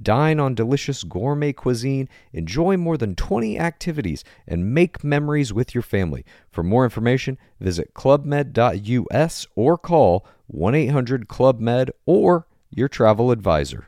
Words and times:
Dine 0.00 0.40
on 0.40 0.54
delicious 0.54 1.04
gourmet 1.04 1.52
cuisine, 1.52 2.08
enjoy 2.32 2.76
more 2.76 2.96
than 2.96 3.14
20 3.14 3.58
activities, 3.58 4.24
and 4.46 4.74
make 4.74 5.04
memories 5.04 5.52
with 5.52 5.74
your 5.74 5.82
family. 5.82 6.24
For 6.50 6.62
more 6.62 6.84
information, 6.84 7.38
visit 7.60 7.94
clubmed.us 7.94 9.46
or 9.54 9.78
call 9.78 10.26
1 10.46 10.74
800 10.74 11.28
Club 11.28 11.60
Med 11.60 11.90
or 12.06 12.46
your 12.70 12.88
travel 12.88 13.30
advisor. 13.30 13.86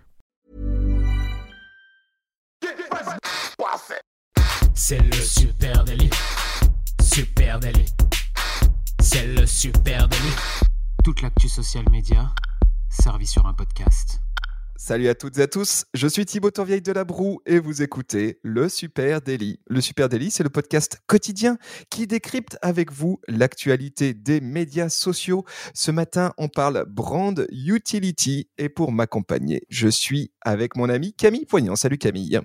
C'est 4.75 4.99
le 5.01 5.13
super 5.13 5.83
délit. 5.85 6.11
Super 7.03 7.59
délit. 7.59 7.93
C'est 9.01 9.27
le 9.27 9.45
super 9.45 10.07
délit. 10.07 10.37
Toute 11.03 11.23
l'actu 11.23 11.49
social 11.49 11.85
média 11.91 12.33
servie 12.89 13.27
sur 13.27 13.47
un 13.47 13.55
podcast. 13.55 14.21
Salut 14.87 15.09
à 15.09 15.17
toutes 15.17 15.37
et 15.39 15.43
à 15.43 15.49
tous, 15.49 15.85
je 15.95 16.07
suis 16.07 16.25
Thibaut 16.25 16.53
Tourvieille 16.53 16.81
de 16.81 16.93
la 16.93 17.03
Broue 17.03 17.41
et 17.45 17.59
vous 17.59 17.83
écoutez 17.83 18.39
le 18.45 18.69
Super 18.69 19.21
Daily. 19.21 19.59
Le 19.67 19.81
Super 19.81 20.09
Daily, 20.09 20.31
c'est 20.31 20.45
le 20.45 20.49
podcast 20.49 21.01
quotidien 21.09 21.59
qui 21.91 22.07
décrypte 22.07 22.57
avec 22.63 22.93
vous 22.93 23.19
l'actualité 23.27 24.15
des 24.15 24.41
médias 24.41 24.89
sociaux. 24.89 25.45
Ce 25.75 25.91
matin, 25.91 26.33
on 26.39 26.47
parle 26.47 26.85
brand 26.89 27.49
utility 27.51 28.49
et 28.59 28.69
pour 28.69 28.93
m'accompagner, 28.93 29.63
je 29.71 29.89
suis 29.89 30.31
avec 30.41 30.77
mon 30.77 30.89
ami 30.89 31.15
Camille 31.15 31.47
Poignant. 31.47 31.75
Salut 31.75 31.99
Camille. 31.99 32.39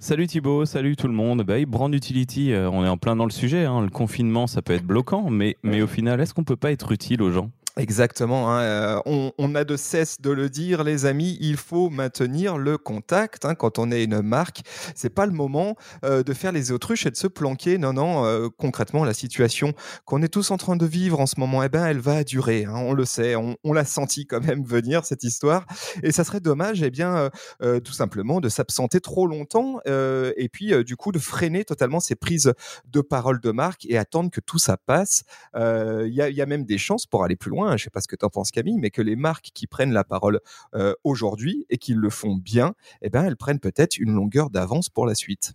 Salut 0.00 0.28
Thibaut, 0.28 0.64
salut 0.64 0.96
tout 0.96 1.08
le 1.08 1.12
monde. 1.12 1.42
Bah, 1.42 1.62
brand 1.66 1.94
utility, 1.94 2.54
euh, 2.54 2.70
on 2.70 2.86
est 2.86 2.88
en 2.88 2.96
plein 2.96 3.16
dans 3.16 3.26
le 3.26 3.30
sujet. 3.30 3.66
hein. 3.66 3.82
Le 3.82 3.90
confinement, 3.90 4.46
ça 4.46 4.62
peut 4.62 4.72
être 4.72 4.86
bloquant, 4.86 5.28
mais, 5.28 5.58
mais 5.62 5.82
au 5.82 5.86
final, 5.86 6.22
est-ce 6.22 6.32
qu'on 6.32 6.44
peut 6.44 6.56
pas 6.56 6.72
être 6.72 6.90
utile 6.90 7.20
aux 7.20 7.32
gens? 7.32 7.50
Exactement, 7.78 8.50
hein, 8.50 8.62
euh, 8.62 9.00
on, 9.04 9.32
on 9.36 9.54
a 9.54 9.64
de 9.64 9.76
cesse 9.76 10.18
de 10.22 10.30
le 10.30 10.48
dire, 10.48 10.82
les 10.82 11.04
amis, 11.04 11.36
il 11.42 11.58
faut 11.58 11.90
maintenir 11.90 12.56
le 12.56 12.78
contact. 12.78 13.44
hein, 13.44 13.54
quand 13.54 13.78
on 13.78 13.90
est 13.90 14.04
une 14.04 14.22
marque, 14.22 14.62
c'est 14.94 15.10
pas 15.10 15.26
le 15.26 15.32
moment 15.32 15.76
euh, 16.02 16.22
de 16.22 16.32
faire 16.32 16.52
les 16.52 16.72
autruches 16.72 17.04
et 17.04 17.10
de 17.10 17.16
se 17.16 17.26
planquer. 17.26 17.76
Non, 17.76 17.92
non, 17.92 18.24
euh, 18.24 18.48
concrètement, 18.56 19.04
la 19.04 19.12
situation 19.12 19.74
qu'on 20.06 20.22
est 20.22 20.28
tous 20.28 20.50
en 20.52 20.56
train 20.56 20.76
de 20.76 20.86
vivre 20.86 21.20
en 21.20 21.26
ce 21.26 21.38
moment, 21.38 21.62
eh 21.62 21.68
ben, 21.68 21.84
elle 21.84 21.98
va 21.98 22.24
durer. 22.24 22.64
hein, 22.64 22.72
on 22.76 22.94
le 22.94 23.04
sait, 23.04 23.36
on, 23.36 23.56
on 23.62 23.74
l'a 23.74 23.84
senti 23.84 24.26
quand 24.26 24.40
même 24.42 24.64
venir 24.66 25.04
cette 25.04 25.22
histoire, 25.22 25.66
et 26.02 26.12
ça 26.12 26.24
serait 26.24 26.40
dommage, 26.40 26.82
eh 26.82 26.88
bien, 26.90 27.14
euh, 27.18 27.30
euh, 27.62 27.80
tout 27.80 27.92
simplement, 27.92 28.40
de 28.40 28.48
s'absenter 28.48 29.00
trop 29.00 29.26
longtemps, 29.26 29.80
euh, 29.86 30.32
et 30.38 30.48
puis 30.48 30.72
du 30.82 30.96
coup 30.96 31.12
de 31.12 31.18
freiner 31.18 31.64
totalement 31.66 32.00
ces 32.00 32.14
prises 32.14 32.54
de 32.90 33.00
parole 33.02 33.38
de 33.40 33.50
marque 33.50 33.84
et 33.86 33.98
attendre 33.98 34.30
que 34.30 34.40
tout 34.40 34.58
ça 34.58 34.78
passe. 34.78 35.24
Il 35.54 36.08
y, 36.12 36.34
y 36.34 36.40
a 36.42 36.46
même 36.46 36.64
des 36.64 36.78
chances 36.78 37.04
pour 37.06 37.22
aller 37.24 37.36
plus 37.36 37.50
loin. 37.50 37.65
Je 37.76 37.84
sais 37.84 37.90
pas 37.90 38.00
ce 38.00 38.08
que 38.08 38.16
tu 38.16 38.24
en 38.24 38.28
penses, 38.28 38.50
Camille, 38.50 38.78
mais 38.78 38.90
que 38.90 39.02
les 39.02 39.16
marques 39.16 39.50
qui 39.54 39.66
prennent 39.66 39.92
la 39.92 40.04
parole 40.04 40.40
euh, 40.74 40.94
aujourd'hui 41.04 41.66
et 41.70 41.78
qui 41.78 41.94
le 41.94 42.10
font 42.10 42.36
bien, 42.36 42.74
eh 43.02 43.10
ben, 43.10 43.24
elles 43.24 43.36
prennent 43.36 43.60
peut-être 43.60 43.98
une 43.98 44.12
longueur 44.12 44.50
d'avance 44.50 44.88
pour 44.88 45.06
la 45.06 45.14
suite. 45.14 45.54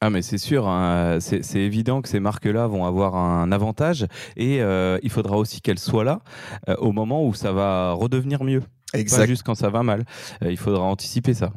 Ah 0.00 0.10
mais 0.10 0.22
c'est 0.22 0.38
sûr, 0.38 0.68
hein, 0.68 1.18
c'est 1.20 1.56
évident 1.56 2.02
que 2.02 2.08
ces 2.08 2.20
marques-là 2.20 2.68
vont 2.68 2.84
avoir 2.84 3.16
un 3.16 3.50
avantage 3.50 4.06
et 4.36 4.62
euh, 4.62 4.96
il 5.02 5.10
faudra 5.10 5.36
aussi 5.36 5.60
qu'elles 5.60 5.80
soient 5.80 6.04
là 6.04 6.20
euh, 6.68 6.76
au 6.76 6.92
moment 6.92 7.26
où 7.26 7.34
ça 7.34 7.50
va 7.50 7.94
redevenir 7.94 8.44
mieux, 8.44 8.62
pas 8.92 9.26
juste 9.26 9.42
quand 9.42 9.56
ça 9.56 9.70
va 9.70 9.82
mal. 9.82 10.04
Il 10.40 10.56
faudra 10.56 10.84
anticiper 10.84 11.34
ça. 11.34 11.52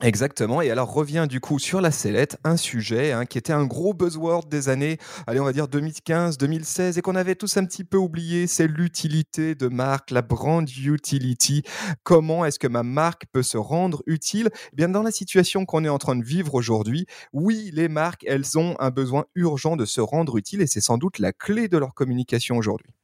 Exactement. 0.00 0.62
Et 0.62 0.70
alors 0.70 0.92
revient 0.92 1.26
du 1.28 1.40
coup 1.40 1.58
sur 1.58 1.80
la 1.80 1.90
sellette 1.90 2.38
un 2.44 2.56
sujet 2.56 3.10
hein, 3.10 3.26
qui 3.26 3.36
était 3.36 3.52
un 3.52 3.64
gros 3.66 3.94
buzzword 3.94 4.46
des 4.48 4.68
années, 4.68 4.96
allez 5.26 5.40
on 5.40 5.44
va 5.44 5.52
dire 5.52 5.66
2015, 5.66 6.38
2016 6.38 6.98
et 6.98 7.02
qu'on 7.02 7.16
avait 7.16 7.34
tous 7.34 7.56
un 7.56 7.64
petit 7.64 7.82
peu 7.82 7.96
oublié, 7.96 8.46
c'est 8.46 8.68
l'utilité 8.68 9.56
de 9.56 9.66
marque, 9.66 10.12
la 10.12 10.22
brand 10.22 10.68
utility. 10.70 11.64
Comment 12.04 12.44
est-ce 12.44 12.60
que 12.60 12.68
ma 12.68 12.84
marque 12.84 13.24
peut 13.32 13.42
se 13.42 13.58
rendre 13.58 14.04
utile? 14.06 14.50
Eh 14.72 14.76
Bien 14.76 14.88
dans 14.88 15.02
la 15.02 15.10
situation 15.10 15.64
qu'on 15.66 15.84
est 15.84 15.88
en 15.88 15.98
train 15.98 16.14
de 16.14 16.24
vivre 16.24 16.54
aujourd'hui, 16.54 17.06
oui, 17.32 17.70
les 17.74 17.88
marques, 17.88 18.24
elles 18.28 18.56
ont 18.56 18.76
un 18.78 18.90
besoin 18.90 19.24
urgent 19.34 19.74
de 19.74 19.84
se 19.84 20.00
rendre 20.00 20.36
utile 20.36 20.60
et 20.62 20.68
c'est 20.68 20.80
sans 20.80 20.98
doute 20.98 21.18
la 21.18 21.32
clé 21.32 21.66
de 21.66 21.76
leur 21.76 21.92
communication 21.94 22.56
aujourd'hui. 22.56 22.97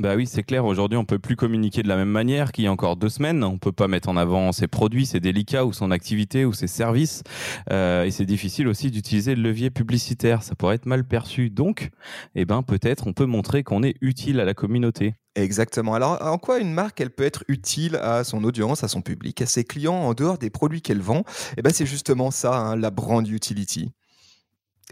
Bah 0.00 0.16
oui, 0.16 0.26
c'est 0.26 0.42
clair. 0.42 0.64
Aujourd'hui, 0.64 0.96
on 0.96 1.04
peut 1.04 1.18
plus 1.18 1.36
communiquer 1.36 1.82
de 1.82 1.88
la 1.88 1.94
même 1.94 2.08
manière 2.08 2.52
qu'il 2.52 2.64
y 2.64 2.66
a 2.66 2.72
encore 2.72 2.96
deux 2.96 3.10
semaines. 3.10 3.44
On 3.44 3.58
peut 3.58 3.70
pas 3.70 3.86
mettre 3.86 4.08
en 4.08 4.16
avant 4.16 4.50
ses 4.50 4.66
produits, 4.66 5.04
ses 5.04 5.20
délicats 5.20 5.66
ou 5.66 5.74
son 5.74 5.90
activité 5.90 6.46
ou 6.46 6.54
ses 6.54 6.68
services. 6.68 7.22
Euh, 7.70 8.04
et 8.04 8.10
c'est 8.10 8.24
difficile 8.24 8.66
aussi 8.66 8.90
d'utiliser 8.90 9.34
le 9.34 9.42
levier 9.42 9.68
publicitaire. 9.68 10.42
Ça 10.42 10.54
pourrait 10.54 10.76
être 10.76 10.86
mal 10.86 11.04
perçu. 11.04 11.50
Donc, 11.50 11.90
eh 12.34 12.46
ben, 12.46 12.62
peut-être 12.62 13.08
on 13.08 13.12
peut 13.12 13.26
montrer 13.26 13.62
qu'on 13.62 13.82
est 13.82 13.94
utile 14.00 14.40
à 14.40 14.46
la 14.46 14.54
communauté. 14.54 15.16
Exactement. 15.34 15.92
Alors, 15.92 16.16
en 16.22 16.38
quoi 16.38 16.60
une 16.60 16.72
marque, 16.72 16.98
elle 17.02 17.10
peut 17.10 17.24
être 17.24 17.44
utile 17.48 17.96
à 17.96 18.24
son 18.24 18.42
audience, 18.42 18.82
à 18.82 18.88
son 18.88 19.02
public, 19.02 19.42
à 19.42 19.46
ses 19.46 19.64
clients, 19.64 19.96
en 19.96 20.14
dehors 20.14 20.38
des 20.38 20.48
produits 20.48 20.80
qu'elle 20.80 21.02
vend? 21.02 21.24
Eh 21.58 21.62
ben, 21.62 21.74
c'est 21.74 21.84
justement 21.84 22.30
ça, 22.30 22.56
hein, 22.56 22.76
la 22.76 22.90
brand 22.90 23.28
utility. 23.28 23.92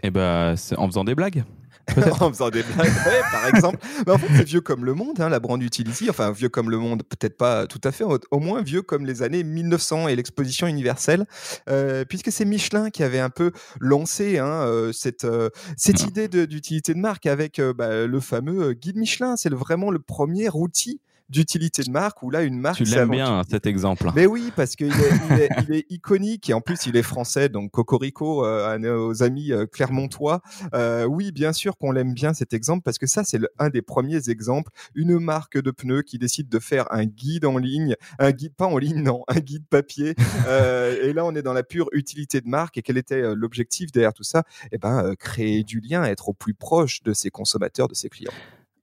Eh 0.03 0.11
ben, 0.11 0.55
c'est 0.55 0.77
en 0.77 0.85
faisant 0.85 1.03
des 1.03 1.15
blagues. 1.15 1.43
en 2.21 2.31
faisant 2.31 2.49
des 2.49 2.63
blagues, 2.63 2.87
ouais, 3.05 3.21
par 3.31 3.47
exemple. 3.47 3.77
Mais 4.05 4.13
en 4.13 4.17
fait, 4.17 4.27
c'est 4.35 4.43
vieux 4.43 4.61
comme 4.61 4.85
le 4.85 4.93
monde, 4.93 5.19
hein, 5.19 5.29
la 5.29 5.39
brand 5.39 5.61
utility. 5.61 6.09
Enfin, 6.09 6.31
vieux 6.31 6.49
comme 6.49 6.69
le 6.69 6.77
monde, 6.77 7.03
peut-être 7.03 7.37
pas 7.37 7.67
tout 7.67 7.81
à 7.83 7.91
fait, 7.91 8.03
au, 8.03 8.39
moins 8.39 8.61
vieux 8.61 8.81
comme 8.81 9.05
les 9.05 9.21
années 9.21 9.43
1900 9.43 10.07
et 10.07 10.15
l'exposition 10.15 10.67
universelle, 10.67 11.25
euh, 11.69 12.05
puisque 12.05 12.31
c'est 12.31 12.45
Michelin 12.45 12.89
qui 12.89 13.03
avait 13.03 13.19
un 13.19 13.29
peu 13.29 13.51
lancé 13.79 14.37
hein, 14.37 14.47
euh, 14.47 14.91
cette, 14.91 15.25
euh, 15.25 15.49
cette 15.77 16.03
idée 16.03 16.27
de- 16.27 16.45
d'utilité 16.45 16.93
de, 16.93 16.99
marque 16.99 17.25
avec 17.25 17.61
bah, 17.61 18.05
le 18.05 18.19
fameux 18.19 18.73
guide 18.73 18.97
Michelin. 18.97 19.35
C'est 19.35 19.53
vraiment 19.53 19.91
le 19.91 19.99
premier 19.99 20.49
outil 20.49 21.01
d'utilité 21.29 21.83
de 21.83 21.91
marque 21.91 22.23
où 22.23 22.29
là, 22.29 22.43
une 22.43 22.59
marque 22.59 22.77
Tu 22.77 22.83
l'aimes 22.85 23.09
bien, 23.09 23.43
cet 23.49 23.65
exemple. 23.65 24.11
mais 24.15 24.25
oui, 24.25 24.51
parce 24.55 24.75
qu'il 24.75 24.87
est, 24.87 25.11
il 25.29 25.39
est, 25.39 25.49
il 25.67 25.75
est 25.75 25.85
iconique 25.89 26.49
et 26.49 26.53
en 26.53 26.61
plus 26.61 26.85
il 26.85 26.95
est 26.95 27.03
français, 27.03 27.49
donc 27.49 27.71
Cocorico 27.71 28.45
euh, 28.45 28.73
à 28.73 28.77
nos 28.77 29.23
amis 29.23 29.51
euh, 29.51 29.65
clermontois. 29.65 30.41
Euh, 30.73 31.05
oui, 31.05 31.31
bien 31.31 31.53
sûr 31.53 31.77
qu'on 31.77 31.91
l'aime 31.91 32.13
bien 32.13 32.33
cet 32.33 32.53
exemple 32.53 32.83
parce 32.83 32.97
que 32.97 33.07
ça 33.07 33.23
c'est 33.23 33.39
un 33.57 33.69
des 33.69 33.81
premiers 33.81 34.29
exemples. 34.29 34.71
Une 34.95 35.19
marque 35.19 35.61
de 35.61 35.71
pneus 35.71 36.03
qui 36.03 36.17
décide 36.17 36.49
de 36.49 36.59
faire 36.59 36.91
un 36.91 37.05
guide 37.05 37.45
en 37.45 37.57
ligne, 37.57 37.95
un 38.17 38.31
guide 38.31 38.55
pas 38.55 38.65
en 38.65 38.77
ligne, 38.77 39.01
non, 39.01 39.23
un 39.27 39.39
guide 39.39 39.65
papier. 39.69 40.15
Euh, 40.47 40.97
et 41.03 41.13
là 41.13 41.25
on 41.25 41.35
est 41.35 41.41
dans 41.41 41.53
la 41.53 41.63
pure 41.63 41.89
utilité 41.93 42.41
de 42.41 42.47
marque. 42.47 42.77
Et 42.77 42.81
quel 42.81 42.97
était 42.97 43.21
euh, 43.21 43.35
l'objectif 43.35 43.91
derrière 43.91 44.13
tout 44.13 44.23
ça? 44.23 44.43
Eh 44.71 44.77
ben, 44.77 45.03
euh, 45.03 45.15
créer 45.15 45.63
du 45.63 45.79
lien, 45.79 46.03
être 46.03 46.29
au 46.29 46.33
plus 46.33 46.53
proche 46.53 47.03
de 47.03 47.13
ses 47.13 47.29
consommateurs, 47.29 47.87
de 47.87 47.95
ses 47.95 48.09
clients. 48.09 48.33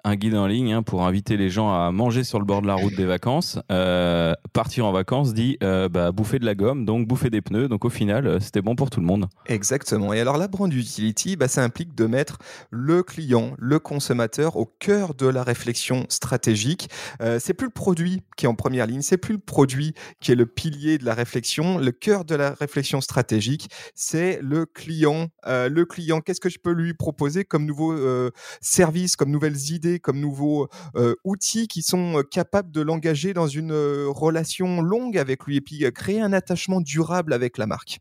Un 0.07 0.15
guide 0.15 0.37
en 0.37 0.47
ligne 0.47 0.73
hein, 0.73 0.83
pour 0.85 1.05
inviter 1.05 1.37
les 1.37 1.51
gens 1.51 1.73
à 1.73 1.91
manger 1.91 2.23
sur 2.23 2.39
le 2.39 2.45
bord 2.45 2.63
de 2.63 2.69
la 2.69 2.77
route 2.77 2.95
des 2.95 3.07
vacances. 3.07 3.59
Euh, 3.73 4.35
partir 4.53 4.87
en 4.87 4.93
vacances 4.93 5.35
dit 5.35 5.59
euh, 5.65 5.89
bah, 5.89 6.13
bouffer 6.13 6.39
de 6.39 6.47
la 6.47 6.55
gomme, 6.55 6.85
donc 6.85 7.09
bouffer 7.09 7.29
des 7.29 7.43
pneus. 7.43 7.67
Donc 7.67 7.85
au 7.85 7.91
final, 7.91 8.27
euh, 8.27 8.39
c'était 8.39 8.63
bon 8.63 8.77
pour 8.77 8.89
tout 8.89 9.01
le 9.01 9.07
monde. 9.07 9.27
Exactement. 9.47 10.13
Et 10.13 10.21
alors 10.21 10.39
la 10.39 10.47
brand 10.47 10.73
utility, 10.73 11.35
bah, 11.35 11.49
ça 11.49 11.65
implique 11.65 11.93
de 11.97 12.07
mettre 12.07 12.39
le 12.71 13.03
client, 13.03 13.55
le 13.59 13.81
consommateur 13.81 14.57
au 14.57 14.67
cœur 14.79 15.15
de 15.15 15.27
la 15.27 15.43
réflexion 15.43 16.07
stratégique. 16.09 16.89
Euh, 17.21 17.41
c'est 17.41 17.55
plus 17.55 17.67
le 17.67 17.73
produit 17.73 18.23
qui 18.37 18.47
est 18.47 18.49
en 18.49 18.55
première 18.55 18.87
ligne, 18.87 19.03
c'est 19.03 19.19
plus 19.19 19.35
le 19.35 19.41
produit 19.41 19.93
qui 20.21 20.31
est 20.31 20.37
le 20.37 20.47
pilier 20.47 20.99
de 20.99 21.05
la 21.05 21.15
réflexion. 21.15 21.79
Le 21.79 21.91
cœur 21.91 22.25
de 22.25 22.37
la 22.37 22.53
réflexion 22.53 23.01
stratégique, 23.01 23.69
c'est 23.97 24.39
le 24.41 24.67
client. 24.67 25.29
Le 25.47 25.85
client, 25.85 26.21
qu'est-ce 26.21 26.41
que 26.41 26.49
je 26.49 26.59
peux 26.59 26.73
lui 26.73 26.95
proposer 26.95 27.45
comme 27.45 27.67
nouveaux 27.67 27.93
euh, 27.93 28.31
services, 28.61 29.17
comme 29.17 29.31
nouvelles 29.31 29.73
idées, 29.73 29.96
comme 30.01 30.21
nouveaux 30.21 30.69
euh, 30.97 31.15
outils 31.25 31.69
qui 31.69 31.83
sont 31.83 32.19
euh, 32.19 32.23
capables 32.23 32.71
de 32.71 32.81
l'engager 32.81 33.33
dans 33.33 33.49
une 33.49 33.73
euh, 33.73 34.07
relation 34.09 34.83
longue 34.83 35.19
avec 35.19 35.45
lui 35.45 35.57
et 35.57 35.61
puis 35.61 35.85
créer 35.93 36.21
un 36.21 36.33
attachement 36.33 36.81
durable 36.81 37.33
avec 37.33 37.59
la 37.59 37.67
marque. 37.67 38.01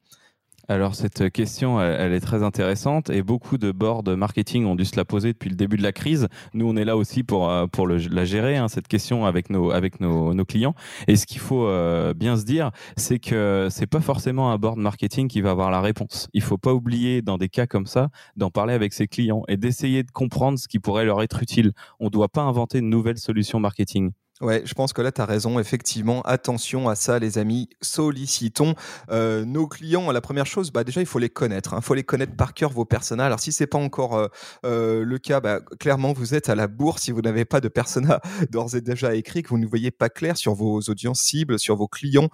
Alors 0.67 0.95
cette 0.95 1.29
question, 1.29 1.79
elle, 1.79 2.13
est 2.13 2.19
très 2.19 2.41
intéressante 2.41 3.11
et 3.11 3.21
beaucoup 3.21 3.59
de 3.59 3.71
boards 3.71 4.03
marketing 4.17 4.65
ont 4.65 4.75
dû 4.75 4.83
se 4.83 4.95
la 4.95 5.05
poser 5.05 5.31
depuis 5.33 5.49
le 5.49 5.55
début 5.55 5.77
de 5.77 5.83
la 5.83 5.91
crise. 5.91 6.27
Nous, 6.55 6.67
on 6.67 6.75
est 6.75 6.85
là 6.85 6.97
aussi 6.97 7.23
pour 7.23 7.51
euh, 7.51 7.67
pour 7.67 7.87
la 7.87 8.25
gérer 8.25 8.57
hein, 8.57 8.67
cette 8.67 8.87
question 8.87 9.25
avec 9.25 9.51
nos 9.51 9.69
avec 9.69 9.99
nos, 9.99 10.33
clients. 10.45 10.73
Et 11.07 11.17
ce 11.17 11.27
qu'il 11.27 11.39
faut 11.39 11.67
euh, 11.67 12.15
bien 12.15 12.35
se 12.35 12.45
dire, 12.45 12.71
c'est 12.97 13.19
que 13.19 13.67
c'est 13.69 13.85
pas 13.85 14.01
forcément 14.01 14.51
un 14.51 14.57
board 14.57 14.77
marketing 14.77 15.27
qui 15.27 15.41
va 15.41 15.51
avoir 15.51 15.69
la 15.69 15.81
réponse. 15.81 16.29
Il 16.33 16.41
faut 16.41 16.57
pas 16.57 16.73
oublier 16.73 17.21
dans 17.21 17.37
des 17.37 17.49
cas 17.49 17.67
comme 17.67 17.85
ça 17.85 18.09
d'en 18.35 18.49
parler 18.49 18.73
avec 18.73 18.93
ses 18.93 19.07
clients 19.07 19.43
et 19.47 19.57
d'essayer 19.57 20.01
de 20.01 20.11
comprendre 20.11 20.57
ce 20.57 20.67
qui 20.67 20.79
pourrait 20.79 21.05
leur 21.05 21.21
être 21.21 21.43
utile. 21.43 21.73
On 21.99 22.09
doit 22.09 22.29
pas 22.29 22.41
inventer 22.41 22.79
une 22.79 22.89
nouvelle 22.89 23.17
solution 23.17 23.59
marketing. 23.59 24.11
Ouais, 24.41 24.63
je 24.65 24.73
pense 24.73 24.91
que 24.91 25.01
là, 25.01 25.13
tu 25.13 25.21
as 25.21 25.25
raison. 25.25 25.59
Effectivement, 25.59 26.21
attention 26.23 26.89
à 26.89 26.95
ça, 26.95 27.19
les 27.19 27.37
amis. 27.37 27.69
Sollicitons 27.81 28.75
euh, 29.09 29.45
nos 29.45 29.65
clients. 29.65 30.11
La 30.11 30.19
première 30.19 30.45
chose, 30.45 30.71
bah, 30.73 30.83
déjà, 30.83 30.99
il 30.99 31.07
faut 31.07 31.19
les 31.19 31.29
connaître. 31.29 31.71
Il 31.71 31.77
hein. 31.77 31.81
faut 31.81 31.93
les 31.93 32.03
connaître 32.03 32.35
par 32.35 32.53
cœur, 32.53 32.69
vos 32.69 32.83
personas. 32.83 33.25
Alors, 33.25 33.39
si 33.39 33.53
c'est 33.53 33.65
pas 33.65 33.77
encore 33.77 34.17
euh, 34.17 34.27
euh, 34.65 35.05
le 35.05 35.17
cas, 35.19 35.39
bah, 35.39 35.61
clairement, 35.79 36.11
vous 36.11 36.35
êtes 36.35 36.49
à 36.49 36.55
la 36.55 36.67
bourse 36.67 37.03
si 37.03 37.11
vous 37.13 37.21
n'avez 37.21 37.45
pas 37.45 37.61
de 37.61 37.69
persona 37.69 38.19
d'ores 38.51 38.75
et 38.75 38.81
déjà 38.81 39.15
écrit, 39.15 39.41
que 39.41 39.47
vous 39.47 39.57
ne 39.57 39.65
voyez 39.65 39.89
pas 39.89 40.09
clair 40.09 40.35
sur 40.35 40.53
vos 40.53 40.81
audiences 40.81 41.21
cibles, 41.21 41.57
sur 41.57 41.77
vos 41.77 41.87
clients. 41.87 42.27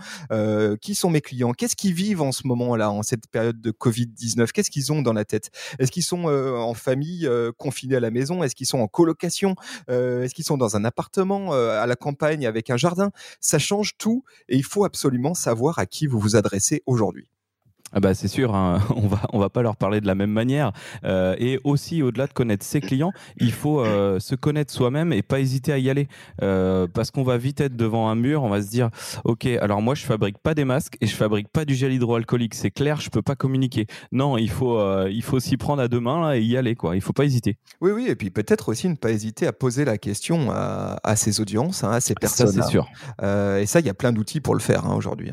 qui 0.82 0.96
sont 0.96 1.12
mes 1.12 1.22
clients? 1.22 1.54
Qu'est-ce 1.54 1.76
qu'ils 1.76 1.94
vivent 1.94 2.24
en 2.24 2.32
ce 2.32 2.48
moment-là, 2.48 2.90
en 2.90 3.04
cette 3.04 3.28
période 3.28 3.62
de 3.62 3.70
Covid-19 3.70 4.52
Qu'est-ce 4.52 4.72
qu'ils 4.72 4.92
ont 4.92 5.04
dans 5.04 5.14
la 5.14 5.26
tête? 5.26 5.52
Est-ce 5.78 5.92
qu'ils 5.92 6.04
sont 6.04 6.26
en 6.26 6.74
famille, 6.74 7.30
confinés 7.58 7.98
à 7.98 8.00
la 8.00 8.10
maison? 8.10 8.42
Est-ce 8.42 8.56
qu'ils 8.56 8.66
sont 8.66 8.80
en 8.80 8.88
colocation? 8.88 9.56
Est-ce 9.88 10.34
qu'ils 10.34 10.46
sont 10.46 10.58
dans 10.58 10.76
un 10.76 10.84
appartement 10.84 11.52
campagne 11.96 12.46
avec 12.46 12.70
un 12.70 12.78
jardin. 12.78 13.12
Ça 13.40 13.60
change 13.60 13.98
tout 13.98 14.24
et 14.50 14.58
il 14.58 14.64
faut 14.64 14.86
absolument 14.86 15.34
savoir 15.34 15.80
à 15.80 15.86
qui 15.86 16.08
vous 16.08 16.20
vous 16.20 16.36
adressez 16.36 16.84
aujourd'hui. 16.86 17.28
Ah 17.94 18.00
bah 18.00 18.14
c'est 18.14 18.28
sûr, 18.28 18.56
hein, 18.56 18.80
on 18.96 19.08
va 19.08 19.22
on 19.34 19.40
va 19.40 19.50
pas 19.50 19.62
leur 19.62 19.76
parler 19.76 20.02
de 20.02 20.08
la 20.08 20.16
même 20.16 20.32
manière. 20.32 20.72
Euh, 21.04 21.36
et 21.38 21.60
aussi 21.64 22.02
au-delà 22.02 22.28
de 22.28 22.34
connaître 22.34 22.66
ses 22.66 22.80
clients, 22.80 23.12
il 23.38 23.52
faut 23.52 23.82
euh, 23.82 24.20
se 24.20 24.36
connaître 24.36 24.74
soi-même 24.74 25.12
et 25.12 25.22
pas 25.22 25.40
hésiter 25.40 25.74
à 25.74 25.78
y 25.78 25.90
aller, 25.90 26.08
euh, 26.42 26.88
parce 26.92 27.12
qu'on 27.12 27.24
va 27.24 27.38
vite 27.38 27.60
être 27.62 27.76
devant 27.76 28.10
un 28.10 28.16
mur, 28.16 28.44
on 28.44 28.50
va 28.50 28.62
se 28.62 28.70
dire, 28.70 28.90
ok, 29.26 29.46
alors 29.46 29.82
moi 29.82 29.96
je 29.96 30.06
fabrique 30.06 30.38
pas 30.38 30.54
des 30.54 30.66
masques 30.66 30.96
et 31.02 31.08
je 31.08 31.16
fabrique 31.16 31.50
pas 31.50 31.66
du 31.66 31.76
gel 31.76 31.92
hydroalcoolique, 31.94 32.56
c'est 32.56 32.72
clair, 32.72 33.02
je 33.02 33.10
peux 33.10 33.22
pas 33.22 33.36
communiquer. 33.36 33.88
Non, 34.12 34.38
il 34.38 34.50
faut 34.50 34.80
il 35.08 35.24
faut 35.24 35.40
s'y 35.40 35.58
prendre 35.58 35.82
à 35.82 35.88
deux 35.88 36.00
mains 36.00 36.22
là, 36.22 36.38
et 36.38 36.42
y 36.42 36.56
aller 36.56 36.76
quoi. 36.76 36.96
Il 36.96 37.02
faut 37.02 37.14
pas 37.14 37.26
hésiter. 37.26 37.58
Oui 37.82 37.92
oui, 37.92 38.08
et 38.08 38.16
puis 38.16 38.30
peut-être 38.30 38.70
aussi 38.70 38.88
ne 38.88 38.96
pas 38.96 39.12
hésiter 39.12 39.48
à 39.48 39.54
poser 39.54 39.86
la 39.86 39.98
question 39.98 40.50
à, 40.52 41.00
à 41.04 41.16
ses 41.16 41.42
audiences, 41.42 41.84
hein, 41.84 41.92
à 41.92 42.00
ses 42.00 42.16
personnes. 42.16 42.48
Ça 42.48 42.62
c'est 42.62 42.70
sûr. 42.70 42.88
et 43.22 43.66
ça, 43.66 43.80
il 43.80 43.86
y 43.86 43.90
a 43.90 43.94
plein 43.94 44.14
d'outils 44.14 44.40
pour 44.40 44.54
le 44.54 44.62
faire 44.62 44.86
hein, 44.86 44.96
aujourd'hui. 44.96 45.32